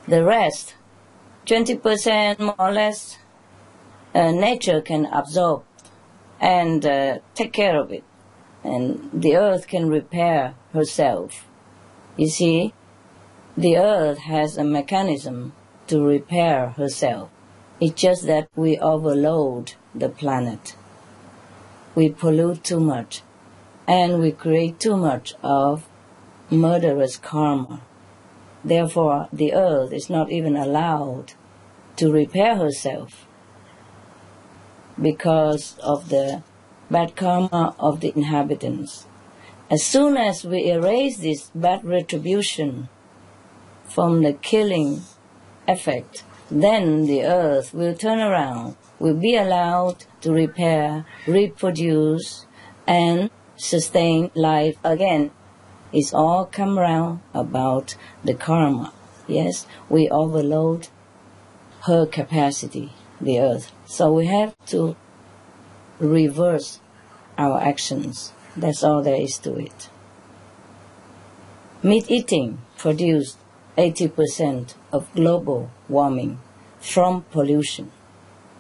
[0.08, 0.76] The rest,
[1.46, 3.18] 20% more or less,
[4.14, 5.64] uh, nature can absorb
[6.40, 8.04] and uh, take care of it.
[8.64, 11.48] And the earth can repair herself.
[12.18, 12.74] You see,
[13.58, 15.54] the earth has a mechanism
[15.88, 17.30] to repair herself.
[17.80, 20.76] It's just that we overload the planet.
[21.94, 23.22] We pollute too much
[23.88, 25.88] and we create too much of
[26.50, 27.82] murderous karma.
[28.64, 31.34] Therefore, the earth is not even allowed
[31.98, 33.26] to repair herself
[35.02, 36.44] because of the
[36.90, 39.06] bad karma of the inhabitants.
[39.70, 42.90] As soon as we erase this bad retribution
[43.84, 45.02] from the killing
[45.68, 52.46] effect, then the earth will turn around, will be allowed to repair, reproduce,
[52.86, 55.32] and sustain life again
[55.92, 58.94] it's all come around about the karma.
[59.28, 60.90] Yes, we overload
[61.84, 63.72] her capacity, the earth.
[63.86, 64.96] So we have to
[66.00, 66.80] reverse
[67.38, 68.34] our actions.
[68.56, 69.90] That's all there is to it.
[71.84, 73.38] Meat eating produced
[73.78, 76.40] 80% of global warming
[76.80, 77.92] from pollution.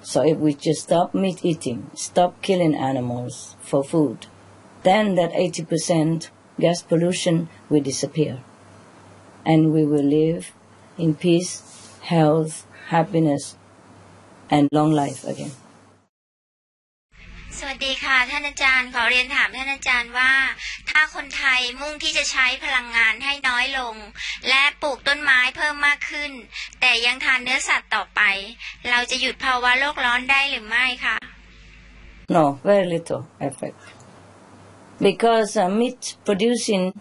[0.01, 4.28] So if we just stop meat eating, stop killing animals for food,
[4.84, 8.32] then that 80% gas pollution will disappear.
[9.44, 10.53] And we will live
[10.98, 11.53] in peace,
[12.03, 13.57] health, happiness,
[14.51, 15.55] and long life again.
[17.59, 20.32] สวัสดีค่ะท่านอาจารย์ขอเรียนถามท่านอาจารย์ว่า
[20.90, 23.94] ถ้าคนไทยมุ่งที่จะใช้พลังงานให้น้อยลง
[24.48, 26.32] และปลูกต้นไม้เพิ่มมากขึ้น
[26.80, 28.20] แต่ยังทานเนื้อสัตว์ต่อไป
[28.90, 31.16] เราจะหยุดภาวะโลกร้อนได้หรือไม่คะ
[32.36, 33.76] No, very little effect.
[34.99, 36.93] because uh, meat producing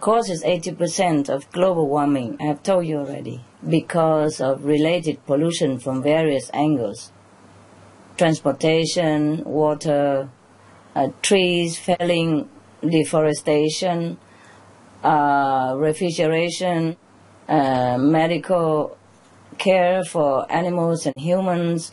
[0.00, 2.36] causes 80% of global warming.
[2.40, 3.44] I have told you already.
[3.68, 7.12] Because of related pollution from various angles.
[8.16, 10.30] transportation, water,
[10.94, 12.48] uh, trees felling,
[12.80, 14.16] deforestation,
[15.04, 16.96] uh, refrigeration,
[17.48, 18.96] uh, medical
[19.58, 21.92] care for animals and humans,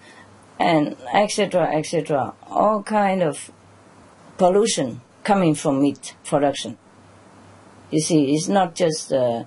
[0.60, 1.76] and etc.
[1.76, 2.34] etc.
[2.48, 3.52] All kind of
[4.38, 6.78] pollution coming from meat production.
[7.92, 9.44] You see, it's not just uh,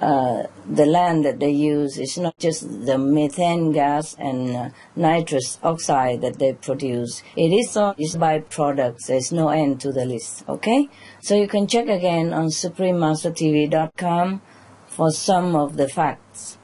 [0.00, 5.58] uh, the land that they use, it's not just the methane gas and uh, nitrous
[5.62, 7.22] oxide that they produce.
[7.36, 9.06] It is all its byproducts.
[9.06, 10.44] There's no end to the list.
[10.48, 10.88] Okay?
[11.20, 14.42] So you can check again on suprememastertv.com
[14.86, 16.58] for some of the facts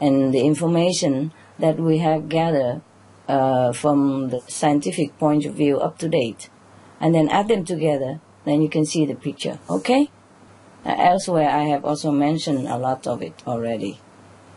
[0.00, 2.82] and the information that we have gathered
[3.28, 6.50] uh, from the scientific point of view up to date.
[7.04, 9.58] And then add them together, then you can see the picture.
[9.68, 10.08] Okay?
[10.86, 14.00] Uh, elsewhere, I have also mentioned a lot of it already.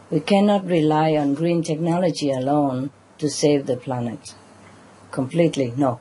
[0.10, 4.34] We cannot rely on green technology alone to save the planet.
[5.12, 6.00] Completely, no.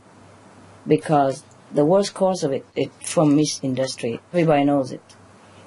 [0.87, 1.43] Because
[1.75, 4.21] the worst cause of it is from meat industry.
[4.33, 5.17] Everybody knows it.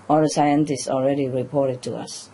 [0.10, 2.30] All the scientists already reported to us.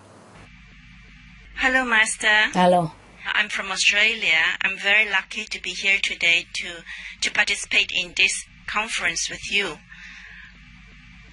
[1.55, 2.51] Hello, Master.
[2.53, 2.91] Hello.
[3.33, 4.39] I'm from Australia.
[4.61, 6.83] I'm very lucky to be here today to,
[7.21, 9.79] to participate in this conference with you.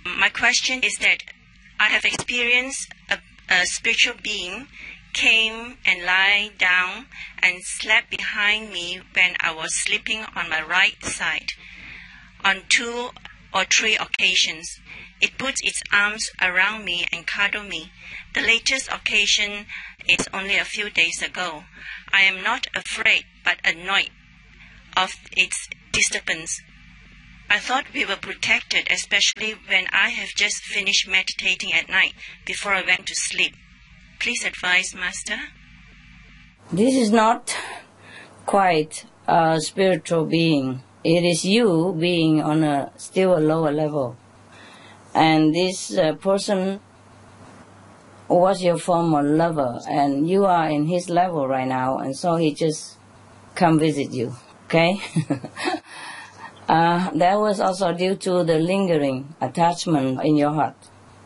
[0.04, 1.22] My question is that
[1.78, 3.18] I have experienced a,
[3.50, 4.68] a spiritual being
[5.12, 7.06] came and lie down
[7.42, 11.50] and slept behind me when I was sleeping on my right side
[12.44, 13.10] on two
[13.52, 14.80] or three occasions.
[15.22, 17.92] It puts its arms around me and cuddle me.
[18.34, 19.66] The latest occasion
[20.08, 21.62] is only a few days ago.
[22.12, 24.10] I am not afraid but annoyed
[24.96, 26.60] of its disturbance.
[27.48, 32.14] I thought we were protected, especially when I have just finished meditating at night
[32.44, 33.54] before I went to sleep.
[34.18, 35.38] Please advise, Master.
[36.72, 37.56] This is not
[38.44, 40.82] quite a spiritual being.
[41.04, 44.16] It is you being on a still a lower level.
[45.14, 46.80] And this uh, person
[48.28, 52.54] was your former lover and you are in his level right now and so he
[52.54, 52.96] just
[53.54, 54.34] come visit you.
[54.66, 54.98] Okay?
[56.68, 60.76] Uh, that was also due to the lingering attachment in your heart.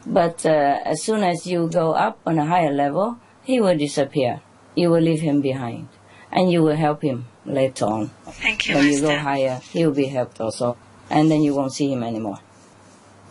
[0.04, 4.40] But uh, as soon as you go up on a higher level, he will disappear.
[4.74, 5.88] You will leave him behind.
[6.32, 8.10] And you will help him later on.
[8.26, 10.76] Thank you, When you go higher, he will be helped also.
[11.10, 12.38] And then you won't see him anymore.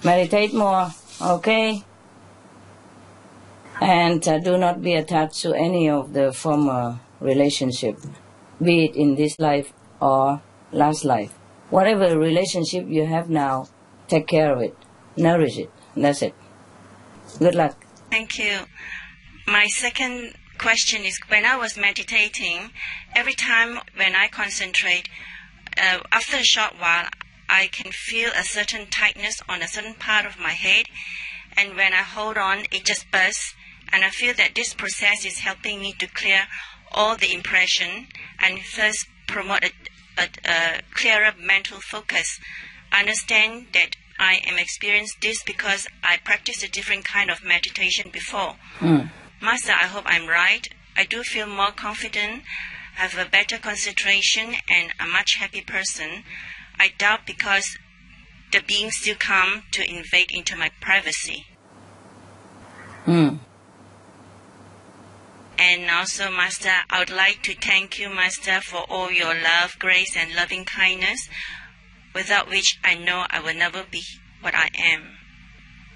[0.05, 1.83] Meditate more, okay?
[3.81, 7.97] And uh, do not be attached to any of the former relationship,
[8.61, 11.33] be it in this life or last life.
[11.71, 13.67] Whatever relationship you have now,
[14.07, 14.77] take care of it,
[15.17, 15.71] nourish it.
[15.97, 16.35] That's it.
[17.39, 17.75] Good luck.
[18.11, 18.59] Thank you.
[19.47, 22.69] My second question is when I was meditating,
[23.15, 25.09] every time when I concentrate,
[25.81, 27.07] uh, after a short while,
[27.49, 30.85] I can feel a certain tightness on a certain part of my head,
[31.55, 33.53] and when I hold on, it just bursts.
[33.91, 36.47] And I feel that this process is helping me to clear
[36.91, 38.07] all the impression
[38.39, 39.71] and first promote a,
[40.17, 42.39] a, a clearer mental focus.
[42.91, 48.09] I understand that I am experiencing this because I practiced a different kind of meditation
[48.11, 48.55] before.
[48.79, 49.11] Mm.
[49.41, 50.67] Master, I hope I'm right.
[50.97, 52.43] I do feel more confident,
[52.95, 56.23] have a better concentration, and a much happy person.
[56.79, 57.77] I doubt because
[58.51, 61.45] the beings still come to invade into my privacy.
[63.05, 63.39] Mm.
[65.57, 70.15] And also, Master, I would like to thank you, Master, for all your love, grace,
[70.17, 71.29] and loving kindness,
[72.13, 74.03] without which I know I will never be
[74.41, 75.17] what I am.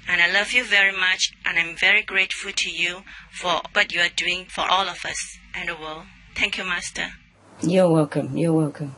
[0.07, 4.01] And I love you very much, and I'm very grateful to you for what you
[4.01, 6.05] are doing for all of us and the world.
[6.35, 7.13] Thank you, Master.
[7.61, 8.37] You're welcome.
[8.37, 8.95] You're welcome.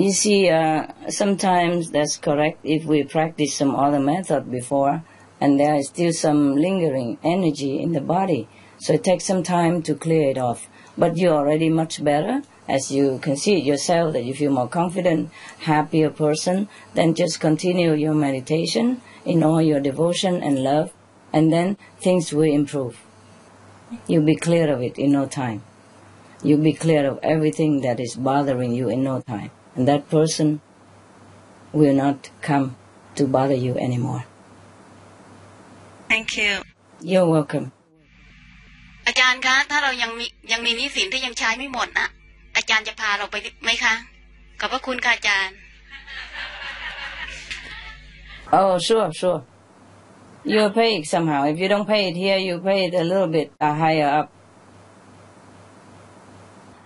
[0.00, 5.04] You see, uh, sometimes that's correct if we practice some other method before
[5.42, 8.48] and there is still some lingering energy in the body.
[8.78, 10.70] So it takes some time to clear it off.
[10.96, 14.68] But you're already much better as you can see it yourself that you feel more
[14.68, 15.28] confident,
[15.58, 16.70] happier person.
[16.94, 20.94] Then just continue your meditation in all your devotion and love
[21.30, 22.96] and then things will improve.
[24.06, 25.62] You'll be clear of it in no time.
[26.42, 30.47] You'll be clear of everything that is bothering you in no time And that person
[31.77, 32.65] will not come
[33.17, 34.23] to bother you anymore.
[36.11, 36.51] Thank you.
[37.11, 37.65] You're welcome.
[39.07, 42.07] อาจารย์คะถ้าเรายังมียังมีหนี้สินที่ยังใช้ไม่หมดนะ
[42.55, 43.93] อาจารย์จะพาเราไปไหมคะ
[44.59, 45.55] ขอบพระคุณค่ะอาจารย์
[48.53, 49.43] Oh, sure, sure.
[50.45, 51.45] You'll pay it somehow.
[51.45, 54.27] If you don't pay it here, you pay it a little bit uh, higher up.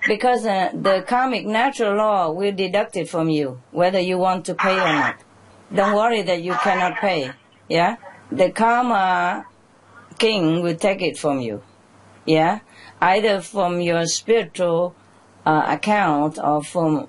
[0.07, 4.55] because uh, the karmic natural law will deduct it from you, whether you want to
[4.55, 5.17] pay or not.
[5.75, 7.31] Don't worry that you cannot pay.
[7.69, 7.97] Yeah,
[8.31, 9.47] the karma
[10.19, 11.63] king will take it from you.
[12.27, 12.61] Yeah,
[13.01, 14.95] either from your spiritual
[15.47, 17.09] uh, account or from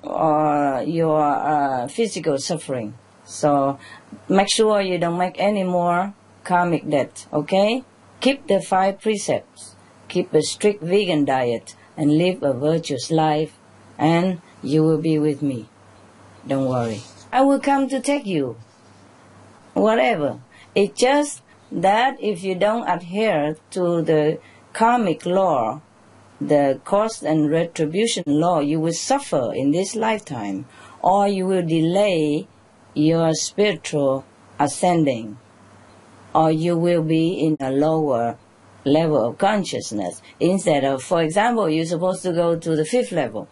[0.86, 2.94] your uh, physical suffering.
[3.24, 3.78] So
[4.28, 7.26] make sure you don't make any more karmic debt.
[7.32, 7.84] Okay,
[8.20, 9.74] keep the five precepts.
[10.08, 13.52] Keep a strict vegan diet and live a virtuous life,
[13.98, 15.68] and you will be with me.
[16.46, 17.02] Don't worry.
[17.32, 18.56] I will come to take you.
[19.74, 20.40] Whatever.
[20.74, 21.42] It's just
[21.72, 24.38] that if you don't adhere to the
[24.72, 25.80] karmic law,
[26.40, 30.66] the cost and retribution law, you will suffer in this lifetime,
[31.02, 32.46] or you will delay
[32.94, 34.24] your spiritual
[34.58, 35.38] ascending,
[36.34, 38.38] or you will be in a lower
[38.86, 43.48] level of consciousness instead of, for example, you're supposed to go to the fifth level.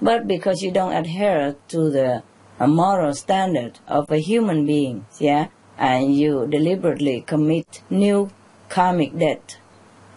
[0.00, 2.22] But because you don't adhere to the
[2.58, 8.30] a moral standard of a human being, yeah, and you deliberately commit new
[8.68, 9.56] karmic debt,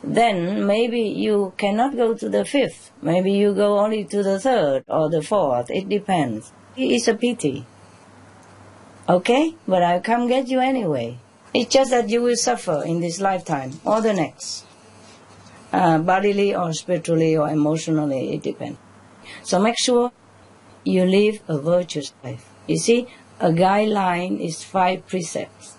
[0.04, 2.92] then maybe you cannot go to the fifth.
[3.02, 5.72] Maybe you go only to the third or the fourth.
[5.72, 6.52] It depends.
[6.76, 7.66] It's a pity.
[9.08, 9.56] Okay?
[9.66, 11.20] But I'll come get you anyway.
[11.54, 14.66] It's just that you will suffer in this lifetime or the next.
[15.72, 18.78] Uh, bodily or spiritually or emotionally, it depends.
[19.44, 20.12] So make sure
[20.84, 22.50] you live a virtuous life.
[22.68, 23.08] You see,
[23.40, 25.76] a guideline is five precepts.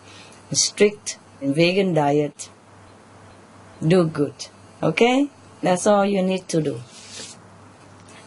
[0.50, 2.50] A strict vegan diet.
[3.86, 4.48] Do good.
[4.82, 5.28] Okay?
[5.62, 6.80] That's all you need to do.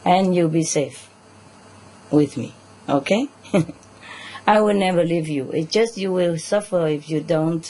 [0.03, 1.09] And you'll be safe
[2.11, 2.53] with me.
[2.89, 3.27] Okay?
[4.47, 5.51] I will never leave you.
[5.51, 7.69] It's just you will suffer if you don't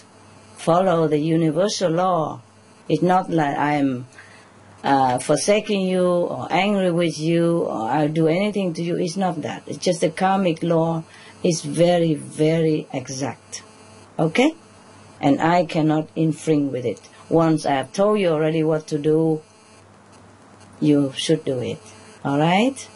[0.58, 2.42] follow the universal law.
[2.88, 4.06] It's not like I'm
[4.84, 8.96] uh, forsaking you or angry with you or I'll do anything to you.
[8.96, 9.64] It's not that.
[9.66, 11.04] It's just the karmic law
[11.44, 13.64] is very, very exact.
[14.20, 14.54] Okay?
[15.20, 17.02] And I cannot infringe with it.
[17.28, 19.42] Once I have told you already what to do,
[20.80, 21.80] you should do it.
[22.24, 22.88] Alright?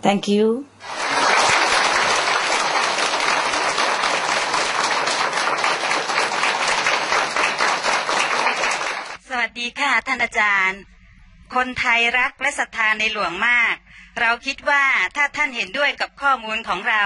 [0.00, 0.66] Thank you.
[9.62, 10.80] ดีค่ะท่านอาจารย์
[11.54, 13.74] คนไทยรักและศรัทธาในหลวงมาก
[14.20, 14.84] เราคิดว่า
[15.16, 17.04] ถ้าท่านเห็นด้วยกับข้อมูลของเรา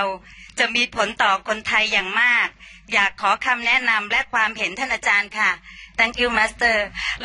[0.58, 2.48] จะมีผลต่อคนไทยอย่างมาก
[2.92, 5.50] อยากขอคำแนะนำและความเห็นท่านอาจารย์ค่ะ
[5.98, 6.76] Thank you Master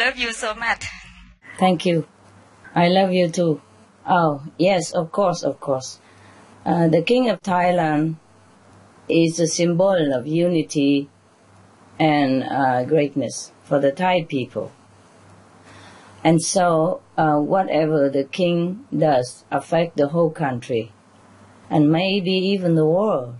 [0.02, 0.82] Love you so much
[1.62, 1.98] Thank you.
[2.84, 3.54] I love you too.
[4.20, 4.32] Oh,
[4.70, 5.90] yes, of course, of course.
[6.72, 8.04] Uh, the King of Thailand
[9.24, 10.94] is a symbol of unity
[12.00, 13.36] and uh, greatness
[13.68, 14.68] for the Thai people.
[16.24, 20.92] And so, uh, whatever the king does affect the whole country
[21.70, 23.36] and maybe even the world.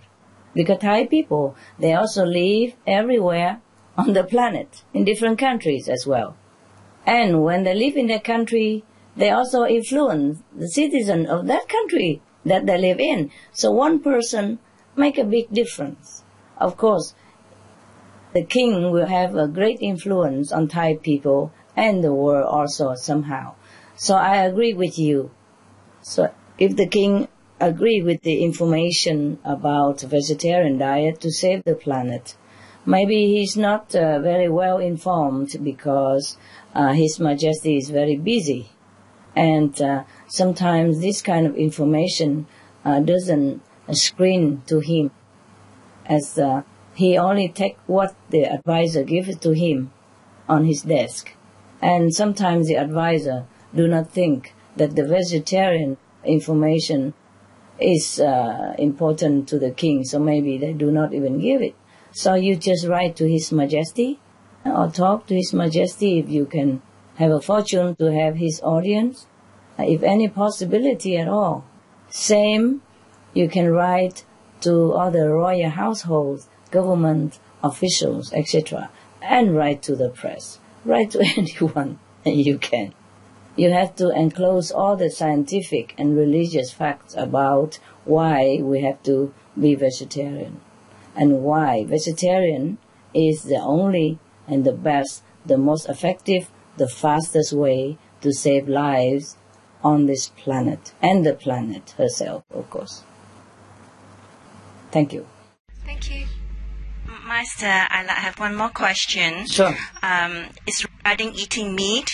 [0.54, 3.60] Because Thai people, they also live everywhere
[3.96, 6.36] on the planet, in different countries as well.
[7.06, 8.84] And when they live in their country,
[9.16, 13.30] they also influence the citizen of that country that they live in.
[13.52, 14.58] So one person
[14.96, 16.24] make a big difference.
[16.58, 17.14] Of course,
[18.32, 23.54] the king will have a great influence on Thai people and the world also somehow.
[23.96, 25.30] So I agree with you.
[26.02, 27.28] So if the king
[27.60, 32.36] agree with the information about vegetarian diet to save the planet,
[32.84, 36.36] maybe he's not uh, very well informed because
[36.74, 38.70] uh, His Majesty is very busy,
[39.36, 42.46] and uh, sometimes this kind of information
[42.84, 43.62] uh, doesn't
[43.92, 45.10] screen to him,
[46.06, 46.62] as uh,
[46.94, 49.92] he only take what the advisor gives to him
[50.48, 51.34] on his desk,
[51.82, 57.12] and sometimes the advisor do not think that the vegetarian information
[57.80, 61.74] is uh, important to the king, so maybe they do not even give it.
[62.12, 64.20] So you just write to His Majesty
[64.64, 66.80] or talk to His Majesty if you can
[67.16, 69.26] have a fortune to have his audience,
[69.78, 71.64] uh, if any possibility at all.
[72.08, 72.82] Same,
[73.34, 74.24] you can write
[74.60, 80.58] to other royal households, government officials, etc., and write to the press.
[80.84, 82.94] Write to anyone and you can.
[83.56, 89.34] You have to enclose all the scientific and religious facts about why we have to
[89.58, 90.60] be vegetarian
[91.14, 92.78] and why vegetarian
[93.14, 94.18] is the only
[94.48, 99.36] and the best, the most effective, the fastest way to save lives
[99.84, 103.02] on this planet and the planet herself, of course.
[104.90, 105.26] Thank you.
[107.32, 109.46] Master, I have one more question.
[109.46, 109.74] Sure.
[110.02, 112.10] Um, it's regarding eating meat.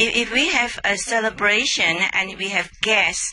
[0.00, 3.32] if, if we have a celebration and we have guests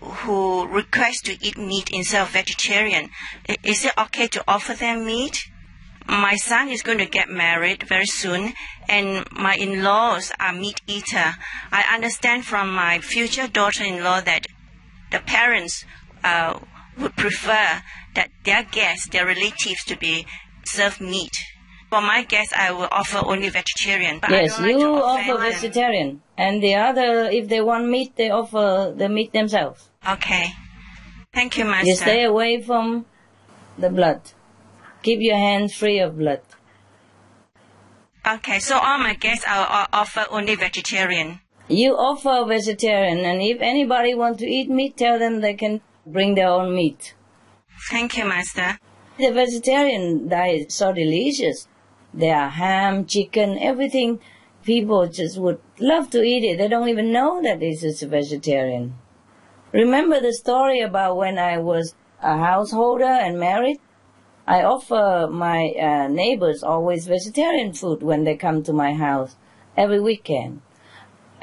[0.00, 3.10] who request to eat meat instead of vegetarian,
[3.64, 5.42] is it okay to offer them meat?
[6.06, 8.52] My son is going to get married very soon,
[8.88, 11.34] and my in-laws are meat eater.
[11.72, 14.46] I understand from my future daughter-in-law that
[15.10, 15.84] the parents
[16.22, 16.60] uh,
[16.98, 17.82] would prefer
[18.14, 20.26] that their guests, their relatives, to be
[20.64, 21.36] served meat.
[21.90, 24.18] For my guests, I will offer only vegetarian.
[24.18, 25.52] But I yes, like you to offer them.
[25.52, 29.90] vegetarian, and the other, if they want meat, they offer the meat themselves.
[30.08, 30.46] Okay.
[31.34, 31.88] Thank you, Master.
[31.88, 33.06] You stay away from
[33.78, 34.20] the blood.
[35.02, 36.40] Keep your hands free of blood.
[38.26, 41.40] Okay, so all my guests, I'll, I'll offer only vegetarian.
[41.68, 46.34] You offer vegetarian, and if anybody want to eat meat, tell them they can bring
[46.34, 47.14] their own meat.
[47.90, 48.78] Thank you, Master.
[49.18, 51.68] The vegetarian diet is so delicious.
[52.14, 54.20] There are ham, chicken, everything.
[54.64, 56.58] People just would love to eat it.
[56.58, 58.94] They don't even know that this is a vegetarian.
[59.72, 63.78] Remember the story about when I was a householder and married?
[64.46, 69.36] I offer my uh, neighbors always vegetarian food when they come to my house
[69.76, 70.62] every weekend.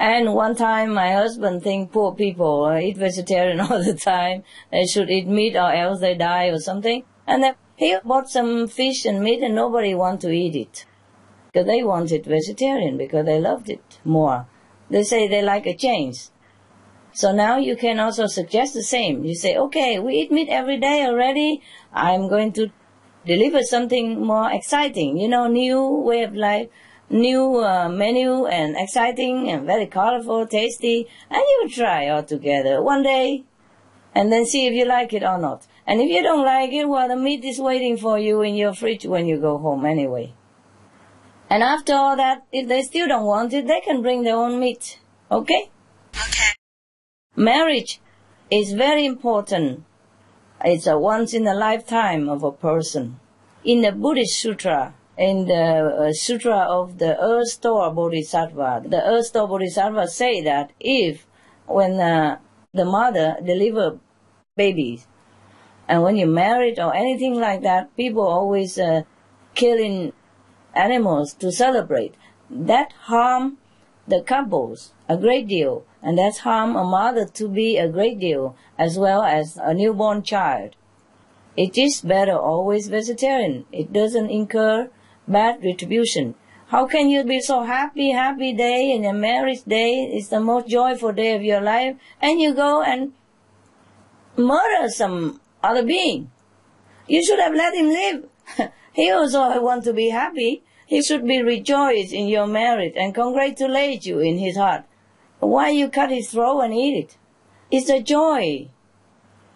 [0.00, 4.44] And one time my husband think poor people uh, eat vegetarian all the time.
[4.72, 7.04] They should eat meat or else they die or something.
[7.26, 10.86] And then he bought some fish and meat and nobody want to eat it.
[11.52, 14.46] Because they wanted vegetarian because they loved it more.
[14.88, 16.28] They say they like a change.
[17.12, 19.24] So now you can also suggest the same.
[19.24, 21.60] You say, okay, we eat meat every day already.
[21.92, 22.70] I'm going to
[23.26, 26.68] deliver something more exciting, you know, new way of life,
[27.10, 33.02] new uh, menu and exciting and very colorful, tasty, and you try all together one
[33.02, 33.44] day
[34.14, 35.66] and then see if you like it or not.
[35.86, 38.74] And if you don't like it, well, the meat is waiting for you in your
[38.74, 40.34] fridge when you go home anyway.
[41.48, 44.60] And after all that, if they still don't want it, they can bring their own
[44.60, 45.00] meat.
[45.30, 45.70] Okay?
[46.14, 46.50] Okay.
[47.34, 48.00] Marriage
[48.50, 49.84] is very important.
[50.64, 53.18] It's a once in a lifetime of a person.
[53.64, 59.26] In the Buddhist Sutra, in the uh, Sutra of the Earth Store Bodhisattva, the Earth
[59.26, 61.26] Store Bodhisattva say that if
[61.66, 62.38] when uh,
[62.72, 63.98] the mother deliver
[64.56, 65.06] babies,
[65.88, 69.02] and when you're married or anything like that, people always uh,
[69.54, 70.12] killing
[70.74, 72.14] animals to celebrate.
[72.48, 73.58] That harm
[74.06, 78.56] the couples a great deal, and that's harm a mother to be a great deal,
[78.78, 80.76] as well as a newborn child.
[81.56, 83.66] It is better always vegetarian.
[83.72, 84.90] It doesn't incur
[85.30, 86.34] bad retribution.
[86.68, 90.10] How can you be so happy, happy day in a marriage day?
[90.12, 93.12] It's the most joyful day of your life, and you go and
[94.36, 96.30] murder some other being.
[97.08, 98.72] You should have let him live.
[98.92, 100.62] he also want to be happy.
[100.86, 104.84] He should be rejoiced in your marriage and congratulate you in his heart.
[105.38, 107.16] Why you cut his throat and eat it?
[107.70, 108.68] It's a joy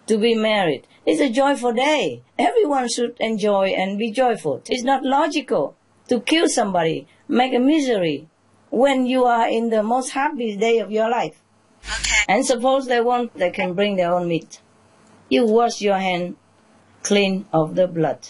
[0.07, 0.87] to be married.
[1.05, 2.23] It's a joyful day.
[2.39, 4.61] Everyone should enjoy and be joyful.
[4.67, 5.75] It's not logical
[6.07, 8.27] to kill somebody, make a misery
[8.69, 11.41] when you are in the most happiest day of your life.
[11.83, 12.25] Okay.
[12.27, 14.61] And suppose they want, they can bring their own meat.
[15.29, 16.37] You wash your hand
[17.03, 18.29] clean of the blood.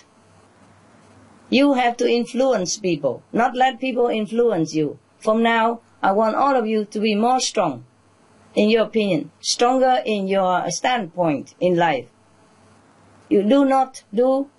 [1.49, 4.99] You have to influence people, not let people influence you.
[5.19, 7.85] From now, I want all of you to be more strong
[8.53, 12.07] in your opinion, stronger in your standpoint in life.
[13.29, 14.49] You do not do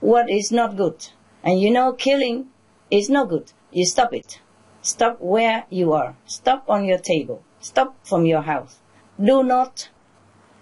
[0.00, 1.08] what is not good.
[1.42, 2.48] And you know killing
[2.90, 3.52] is not good.
[3.72, 4.40] You stop it.
[4.82, 6.16] Stop where you are.
[6.26, 7.42] Stop on your table.
[7.60, 8.78] Stop from your house.
[9.22, 9.88] Do not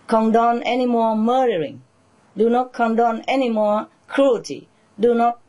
[0.06, 1.82] condone any more murdering.
[2.36, 4.68] Do not condone any more cruelty.
[4.98, 5.40] Do not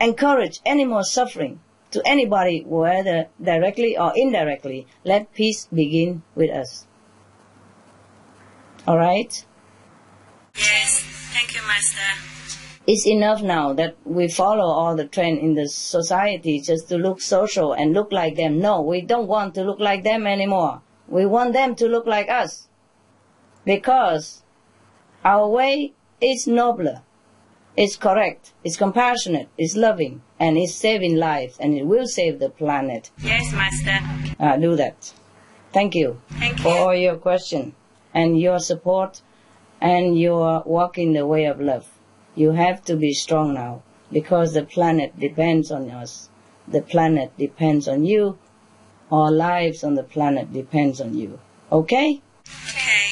[0.00, 4.86] encourage any more suffering to anybody, whether directly or indirectly.
[5.04, 6.86] Let peace begin with us.
[8.86, 9.32] Alright?
[9.32, 9.46] Yes.
[11.40, 12.60] Thank you, Master.
[12.86, 17.22] It's enough now that we follow all the trend in the society just to look
[17.22, 18.60] social and look like them.
[18.60, 20.82] No, we don't want to look like them anymore.
[21.08, 22.68] We want them to look like us.
[23.64, 24.42] Because
[25.24, 27.00] our way is nobler.
[27.74, 28.52] It's correct.
[28.62, 29.48] It's compassionate.
[29.56, 30.20] It's loving.
[30.38, 31.56] And it's saving lives.
[31.58, 33.10] And it will save the planet.
[33.22, 33.98] Yes, Master.
[34.38, 35.14] Uh, do that.
[35.72, 36.64] Thank you Thank you.
[36.64, 37.74] for your question
[38.12, 39.22] and your support
[39.81, 41.85] and your walk in the way of love.
[42.35, 43.73] You have to be strong now
[44.11, 46.29] because the planet depends on us.
[46.67, 48.37] The planet depends on you.
[49.11, 51.39] Our lives on the planet depends on you.
[51.71, 52.07] Okay?
[52.67, 53.07] Okay.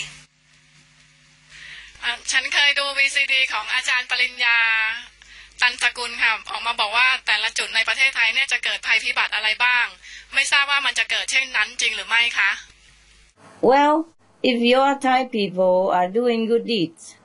[2.03, 4.57] อ่ะฉันเคยดู VCD ของอาจารย์ปริญญา
[5.61, 9.85] ตันสกุลค่ะ ออกมาบอกว่าแต่ละจุดในประเทศไทยเนี่ยจะเกิดภัยพิบัติอะไรบ้าง
[10.33, 12.51] ไม่ทราบว่ามันจะเกิดเช่นนั้นจริงหรือไม่คะ
[13.69, 13.95] Well,
[14.42, 17.16] if your Thai people are doing good deeds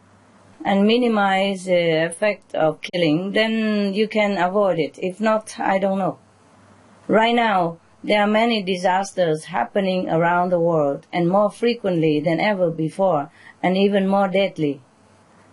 [0.65, 4.97] and minimize the effect of killing, then you can avoid it.
[4.97, 6.17] If not, I don't know.
[7.07, 12.69] Right now, there are many disasters happening around the world and more frequently than ever
[12.71, 14.81] before and even more deadly.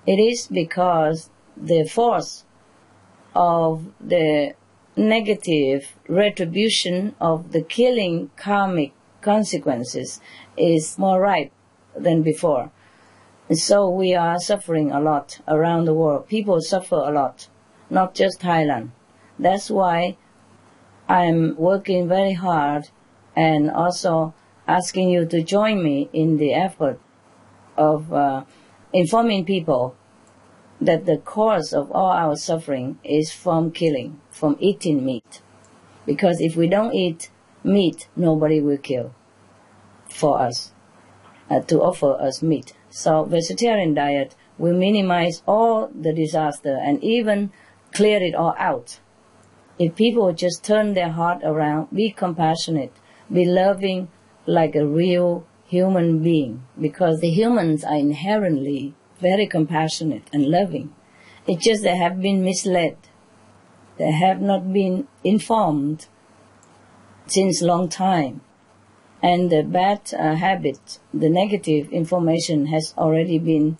[0.07, 2.45] It is because the force
[3.35, 4.55] of the
[4.97, 10.21] negative retribution of the killing karmic consequences
[10.61, 11.53] is more ripe
[11.97, 12.71] than before.
[13.53, 16.29] So we are suffering a lot around the world.
[16.29, 17.49] People suffer a lot,
[17.89, 18.91] not just Thailand.
[19.39, 20.17] That's why
[21.09, 22.91] I'm working very hard
[23.35, 24.35] and also
[24.69, 27.01] asking you to join me in the effort
[27.77, 28.45] of uh,
[28.93, 29.97] informing people
[30.81, 35.43] that the cause of all our suffering is from killing, from eating meat.
[36.07, 37.31] Because if we don't eat
[37.65, 39.13] meat, nobody will kill
[40.11, 40.73] for us,
[41.49, 42.73] uh, to offer us meat.
[42.91, 47.53] So vegetarian diet will minimize all the disaster and even
[47.93, 49.01] clear it all out.
[49.79, 52.93] If people just turn their heart around, be compassionate,
[53.33, 54.09] be loving
[54.47, 60.93] like a real human being, because the humans are inherently very compassionate and loving.
[61.47, 62.97] It's just they have been misled.
[63.97, 66.09] They have not been informed
[67.27, 68.41] since long time.
[69.23, 73.77] And the bad uh, habit, the negative information has already been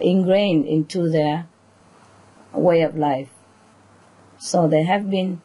[0.00, 1.46] ingrained into their
[2.52, 3.30] way of life.
[4.38, 5.40] So they have been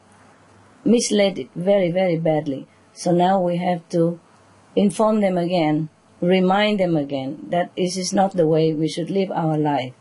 [0.83, 2.67] misled very, very badly.
[2.93, 4.19] So now we have to
[4.75, 5.89] inform them again,
[6.21, 9.93] remind them again that this is not the way we should live our life.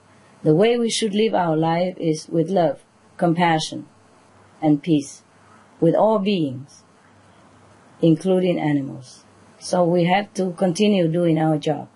[0.43, 2.85] The way we should live our life is with love,
[3.17, 3.87] compassion,
[4.63, 5.25] and peace
[5.81, 6.84] with all beings,
[8.05, 9.25] including animals.
[9.59, 11.89] So we have to continue doing our job,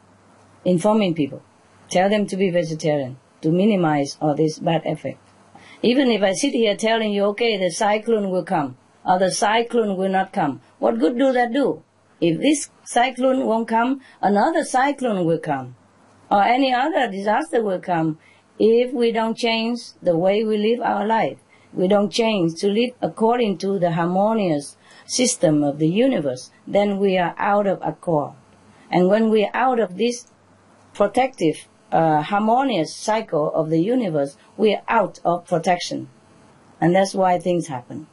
[0.65, 1.43] informing people,
[1.91, 5.21] tell them to be vegetarian, to minimize all this bad effect.
[5.83, 9.99] Even if I sit here telling you, okay, the cyclone will come, or the cyclone
[9.99, 11.83] will not come, what good do that do?
[12.23, 15.77] If this cyclone won't come, another cyclone will come,
[16.31, 18.19] or any other disaster will come
[18.59, 21.39] if we don't change the way we live our life.
[21.75, 24.79] We don't change to live according to the harmonious
[25.09, 28.35] system of the universe, then we are out of accord.
[28.91, 30.27] And when we are out of this
[30.95, 36.09] protective, uh, harmonious cycle of the universe, we are out of protection.
[36.81, 38.07] And that's why things happen.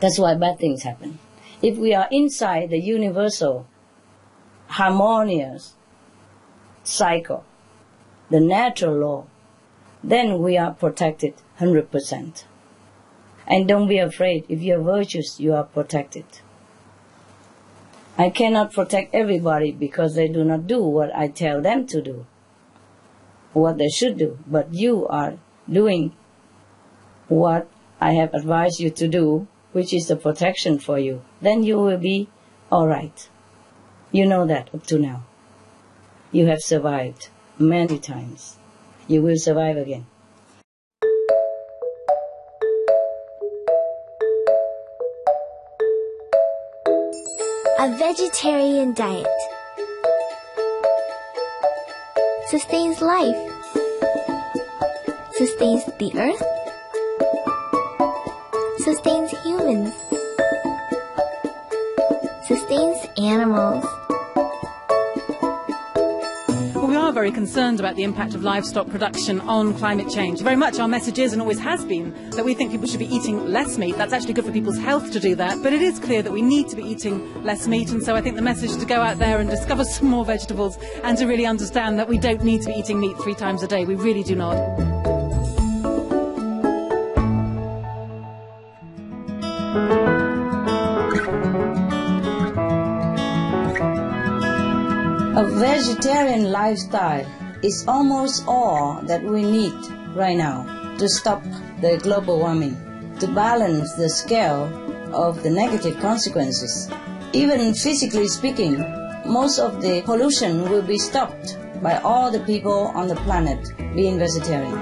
[0.00, 1.18] That's why bad things happen.
[1.62, 3.66] If we are inside the universal,
[4.68, 5.74] harmonious
[6.84, 7.44] cycle,
[8.30, 9.24] the natural law,
[10.04, 12.44] then we are protected 100%.
[13.50, 14.44] And don't be afraid.
[14.48, 16.26] If you're virtuous, you are protected.
[18.18, 22.26] I cannot protect everybody because they do not do what I tell them to do,
[23.54, 24.38] what they should do.
[24.46, 25.38] But you are
[25.70, 26.12] doing
[27.28, 27.68] what
[28.00, 31.22] I have advised you to do, which is the protection for you.
[31.40, 32.28] Then you will be
[32.70, 33.28] alright.
[34.12, 35.24] You know that up to now.
[36.32, 37.28] You have survived
[37.58, 38.56] many times.
[39.06, 40.06] You will survive again.
[47.80, 49.24] A vegetarian diet.
[52.48, 53.36] Sustains life,
[55.36, 56.42] sustains the earth,
[58.78, 59.94] sustains humans,
[62.48, 63.97] sustains animals.
[67.18, 70.40] Very concerned about the impact of livestock production on climate change.
[70.40, 73.12] Very much our message is and always has been that we think people should be
[73.12, 73.96] eating less meat.
[73.96, 75.60] That's actually good for people's health to do that.
[75.60, 77.90] But it is clear that we need to be eating less meat.
[77.90, 80.78] And so I think the message to go out there and discover some more vegetables
[81.02, 83.66] and to really understand that we don't need to be eating meat three times a
[83.66, 83.84] day.
[83.84, 84.87] We really do not.
[95.78, 97.24] Vegetarian lifestyle
[97.62, 99.72] is almost all that we need
[100.16, 100.66] right now
[100.98, 101.40] to stop
[101.80, 102.74] the global warming,
[103.20, 104.64] to balance the scale
[105.14, 106.90] of the negative consequences.
[107.32, 108.80] Even physically speaking,
[109.24, 113.60] most of the pollution will be stopped by all the people on the planet
[113.94, 114.74] being vegetarian.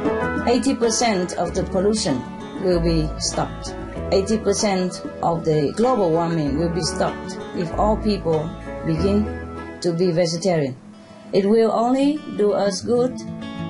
[0.46, 2.22] 80% of the pollution
[2.64, 3.74] will be stopped.
[4.12, 8.48] 80% of the global warming will be stopped if all people
[8.86, 9.26] begin
[9.82, 10.74] to be vegetarian.
[11.36, 13.12] It will only do us good.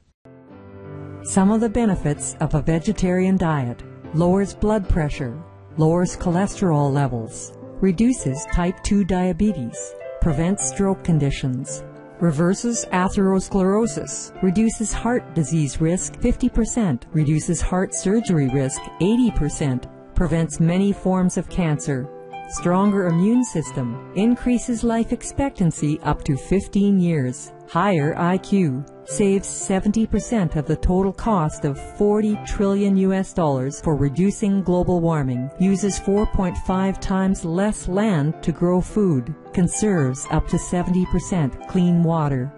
[1.25, 3.83] Some of the benefits of a vegetarian diet
[4.15, 5.39] lowers blood pressure,
[5.77, 11.83] lowers cholesterol levels, reduces type 2 diabetes, prevents stroke conditions,
[12.21, 21.37] reverses atherosclerosis, reduces heart disease risk 50%, reduces heart surgery risk 80%, prevents many forms
[21.37, 22.09] of cancer,
[22.49, 30.67] stronger immune system, increases life expectancy up to 15 years, higher IQ, saves 70% of
[30.67, 37.45] the total cost of 40 trillion US dollars for reducing global warming, uses 4.5 times
[37.45, 42.53] less land to grow food, conserves up to 70% clean water,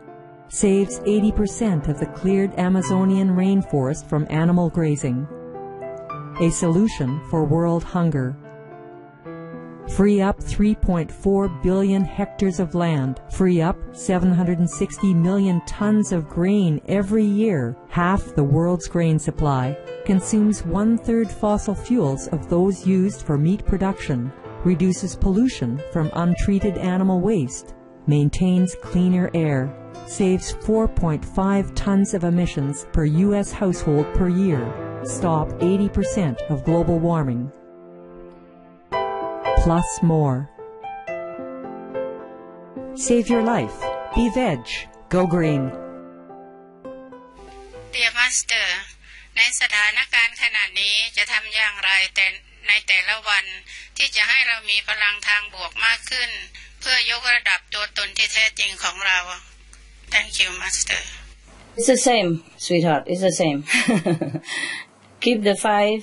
[0.48, 5.26] saves 80% of the cleared Amazonian rainforest from animal grazing.
[6.40, 8.36] A solution for world hunger
[9.90, 17.24] free up 3.4 billion hectares of land, free up 760 million tons of grain every
[17.24, 23.38] year, half the world's grain supply, consumes one third fossil fuels of those used for
[23.38, 24.32] meat production,
[24.64, 27.74] reduces pollution from untreated animal waste,
[28.06, 29.74] maintains cleaner air,
[30.06, 33.52] saves 4.5 tons of emissions per U.S.
[33.52, 37.50] household per year, stop 80% of global warming,
[39.64, 40.50] plus more.
[42.94, 43.76] Save your life.
[44.14, 44.60] Be veg.
[45.08, 45.62] Go green.
[47.94, 48.66] Dear Master
[49.36, 52.26] ในสถานการณ์ขณะนี้จะทำอย่างไรแต่
[52.68, 53.44] ในแต่ละวัน
[53.96, 56.30] ที่จะให้เรามีพลังทางบวกมากขึ้น
[56.80, 59.18] เพื่อยกระดับตัวตนที่แท้จริงของเรา
[60.12, 61.00] Thank you Master
[61.76, 63.04] It's the same, sweetheart.
[63.10, 63.58] It's the same.
[65.24, 66.00] Keep the five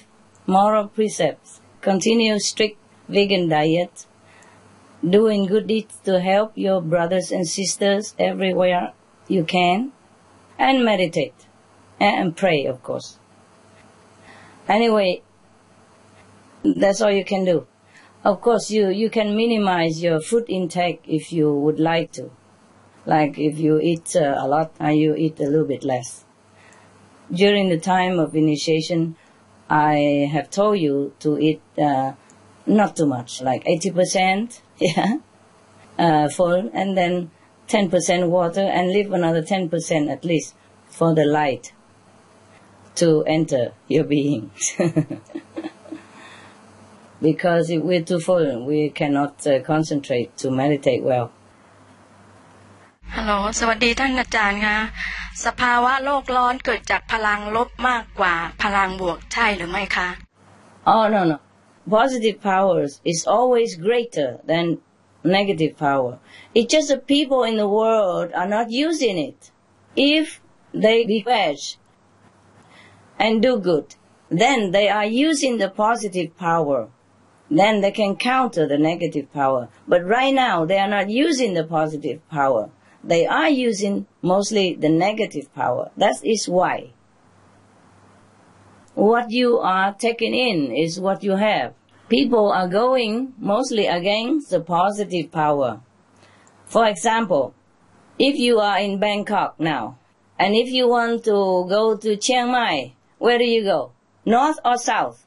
[0.56, 1.50] moral precepts.
[1.90, 2.81] Continue strict
[3.12, 4.06] vegan diet.
[5.08, 8.94] Doing good deeds to help your brothers and sisters everywhere
[9.28, 9.92] you can.
[10.58, 11.48] And meditate.
[12.00, 13.20] And pray, of course.
[14.68, 15.22] Anyway,
[16.64, 17.68] that's all you can do.
[18.24, 22.30] Of course, you, you can minimize your food intake if you would like to.
[23.06, 26.26] Like if you eat uh, a lot and you eat a little bit less.
[27.32, 29.16] During the time of initiation,
[29.70, 32.14] I have told you to eat uh,
[32.67, 35.19] not too much, like 80%, yeah,
[35.99, 37.31] uh, full, and then
[37.69, 40.55] 10% water, and leave another 10% at least
[40.89, 41.73] for the light
[42.97, 44.51] to enter your being.
[47.21, 51.31] because if we're too full, we cannot uh, concentrate to meditate well.
[53.17, 54.79] ฮัลโหล สวัสดีท่านอาจารย์คะ
[55.45, 60.09] สภาวะโลกร้อนเกิดจากพลังลบมากกว่าพลังบวกใช่หรือไม่คะ
[60.93, 61.37] Oh, no, no.
[61.90, 64.80] Positive powers is always greater than
[65.24, 66.20] negative power.
[66.54, 69.52] It's just that people in the world are not using it.
[69.96, 70.42] If
[70.74, 71.58] they be veg
[73.20, 73.96] and do good,
[74.30, 76.90] then they are using the positive power.
[77.50, 79.68] Then they can counter the negative power.
[79.88, 82.70] But right now, they are not using the positive power.
[83.04, 85.92] They are using mostly the negative power.
[85.98, 86.92] That is why.
[89.02, 91.74] What you are taking in is what you have.
[92.08, 95.82] People are going mostly against the positive power.
[96.66, 97.56] For example,
[98.20, 99.98] if you are in Bangkok now,
[100.38, 103.92] and if you want to go to Chiang Mai, where do you go?
[104.24, 105.26] North or south?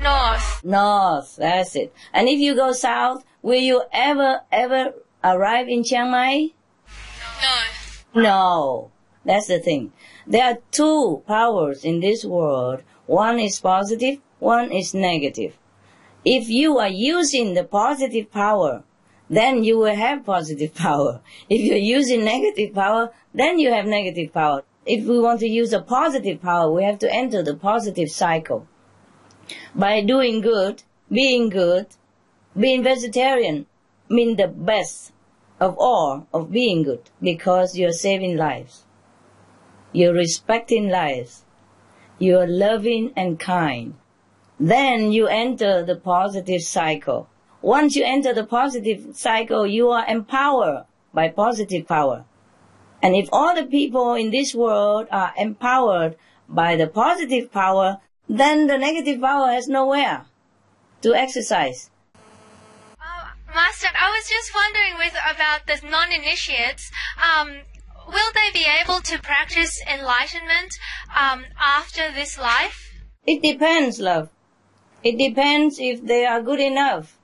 [0.00, 0.64] North.
[0.64, 1.94] North, that's it.
[2.12, 6.48] And if you go south, will you ever, ever arrive in Chiang Mai?
[8.14, 8.22] No.
[8.22, 8.90] No.
[9.24, 9.92] That's the thing.
[10.30, 12.82] There are two powers in this world.
[13.06, 15.56] One is positive, one is negative.
[16.22, 18.84] If you are using the positive power,
[19.30, 21.22] then you will have positive power.
[21.48, 24.64] If you're using negative power, then you have negative power.
[24.84, 28.68] If we want to use a positive power, we have to enter the positive cycle.
[29.74, 31.86] By doing good, being good,
[32.54, 33.64] being vegetarian,
[34.10, 35.12] mean the best
[35.58, 38.84] of all of being good because you're saving lives.
[39.92, 41.44] You're respecting lives.
[42.18, 43.94] You're loving and kind.
[44.60, 47.28] Then you enter the positive cycle.
[47.62, 50.84] Once you enter the positive cycle, you are empowered
[51.14, 52.24] by positive power.
[53.02, 56.16] And if all the people in this world are empowered
[56.48, 60.26] by the positive power, then the negative power has nowhere
[61.02, 61.90] to exercise.
[63.54, 66.92] Master, I was just wondering with about the non-initiates.
[67.16, 67.62] Um,
[68.08, 70.72] will they be able to practice enlightenment
[71.16, 72.92] um, after this life?
[73.26, 74.30] It depends, love.
[75.02, 77.18] It depends if they are good enough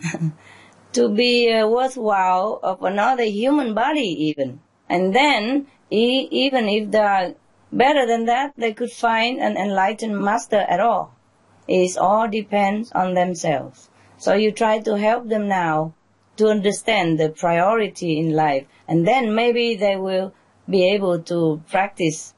[0.92, 4.60] to be uh, worthwhile of another human body even.
[4.88, 7.34] And then, e- even if they are
[7.70, 11.14] better than that, they could find an enlightened master at all.
[11.68, 13.90] It all depends on themselves.
[14.18, 15.94] So you try to help them now
[16.40, 20.32] to understand the priority in life, and then maybe they will
[20.66, 22.32] be able to practice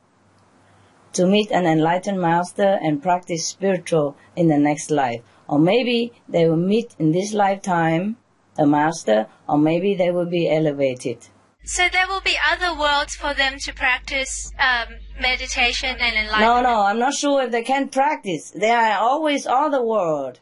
[1.12, 5.22] to meet an enlightened master and practice spiritual in the next life.
[5.46, 8.16] Or maybe they will meet in this lifetime
[8.58, 11.18] a master, or maybe they will be elevated.
[11.64, 14.88] So there will be other worlds for them to practice um,
[15.20, 16.64] meditation and enlightenment.
[16.64, 18.50] No, no, I'm not sure if they can practice.
[18.50, 20.40] There are always other world.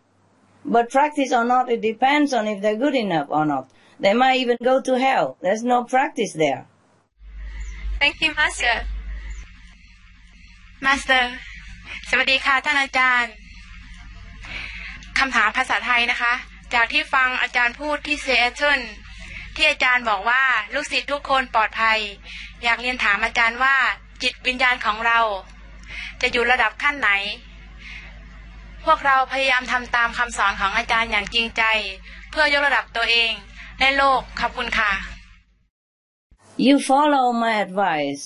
[0.65, 3.71] But practice or not, it depends on if they're good enough or not.
[3.99, 5.37] They might even go to hell.
[5.43, 6.67] There's no practice there.
[7.99, 8.87] Thank you, Master.
[10.87, 11.25] Master
[12.11, 13.33] สวัสดีค่ะท่านอาจารย์
[15.19, 16.33] คำถามภาษาไทยนะคะ
[16.75, 18.81] จากที่ฟังอาจารย์พูดที่เซแอตเทิล
[19.57, 20.43] ที่อาจารย์บอกว่า
[20.75, 21.99] ลูกศิษย์ทุกคนปลอดภัย
[22.63, 23.77] อยากเรียนถามอาจารย์ว่า
[24.23, 25.21] จิตวิญญาณของเรา
[26.21, 27.11] จะอยู่ระดับขั้นไหน
[28.86, 31.64] พวกเราพยายามทำตามคำสอนของอาจารย์อย่างจริงใจ
[32.32, 33.34] เพื่อยกระดับตัวเอง
[33.80, 34.92] และโลกขอบคุณค่ะ
[36.68, 38.24] You follow my advice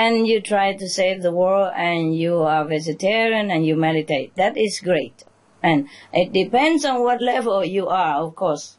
[0.00, 4.36] and you try to save the world and you are vegetarian and you meditate.
[4.36, 5.24] That is great.
[5.62, 8.76] And it depends on what level you are, of course.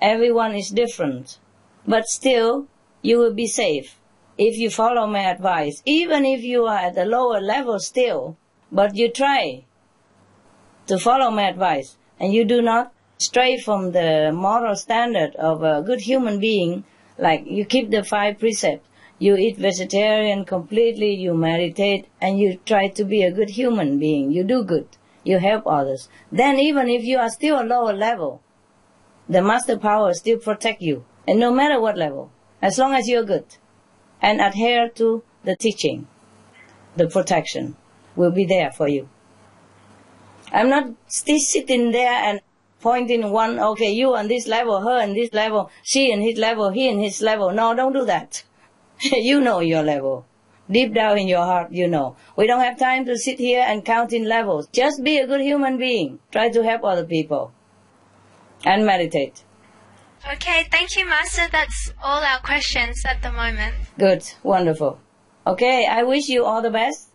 [0.00, 1.38] Everyone is different.
[1.86, 2.66] But still,
[3.02, 3.88] you will be safe
[4.38, 5.82] if you follow my advice.
[5.84, 8.36] Even if you are at a lower level still,
[8.72, 9.64] but you try
[10.89, 15.83] to follow my advice and you do not stray from the moral standard of a
[15.83, 16.83] good human being,
[17.19, 18.87] like you keep the five precepts,
[19.19, 24.31] you eat vegetarian completely, you meditate, and you try to be a good human being.
[24.31, 24.87] You do good.
[25.23, 26.09] You help others.
[26.31, 28.41] Then even if you are still a lower level,
[29.27, 31.05] the master power still protect you.
[31.27, 32.31] And no matter what level,
[32.61, 33.45] as long as you're good
[34.21, 36.07] and adhere to the teaching,
[36.95, 37.75] the protection
[38.15, 39.09] will be there for you.
[40.51, 42.41] I'm not still sitting there and
[42.81, 46.71] pointing one, okay, you on this level, her on this level, she in his level,
[46.71, 47.51] he in his level.
[47.51, 48.43] No, don't do that.
[49.01, 50.25] you know your level.
[50.71, 52.15] Deep down in your heart, you know.
[52.35, 54.67] We don't have time to sit here and count in levels.
[54.71, 56.19] Just be a good human being.
[56.31, 57.51] Try to help other people.
[58.63, 59.43] And meditate.
[60.31, 61.43] Okay, thank you, Master.
[61.51, 63.73] That's all our questions at the moment.
[63.97, 64.23] Good.
[64.43, 64.99] Wonderful.
[65.47, 67.09] Okay, I wish you all the best.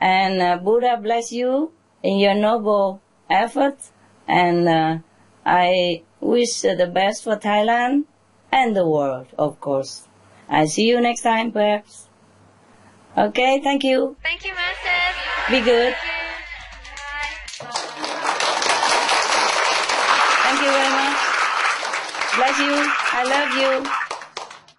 [0.00, 1.72] And uh, Buddha bless you
[2.02, 3.78] in your noble effort.
[4.26, 4.98] And uh,
[5.44, 8.04] I wish the best for Thailand
[8.52, 10.06] and the world, of course.
[10.48, 12.08] I see you next time, perhaps.
[13.16, 14.16] Okay, thank you.
[14.22, 15.50] Thank you, Master.
[15.50, 15.94] Be good.
[20.42, 21.18] Thank you very much.
[22.36, 22.92] Bless you.
[23.12, 23.90] I love you.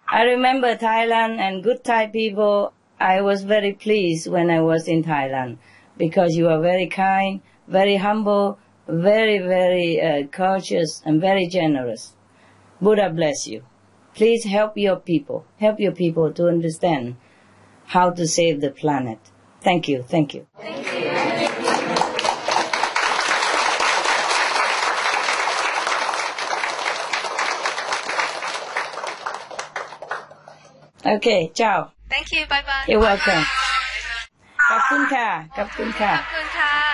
[0.08, 2.72] I remember Thailand and good Thai people.
[3.00, 5.58] I was very pleased when I was in Thailand
[6.02, 8.58] because you are very kind, very humble,
[8.88, 12.16] very, very uh, courteous, and very generous.
[12.80, 13.62] Buddha bless you.
[14.12, 15.46] Please help your people.
[15.60, 17.14] Help your people to understand
[17.94, 19.20] how to save the planet.
[19.60, 20.02] Thank you.
[20.02, 20.44] Thank you.
[31.06, 31.92] Okay, ciao.
[32.10, 32.44] Thank you.
[32.48, 32.86] Bye bye.
[32.88, 33.44] You're welcome.
[34.72, 36.91] ขอบคุณค่ะ ขอบคุณค่ะ ขอบคุณค่ะ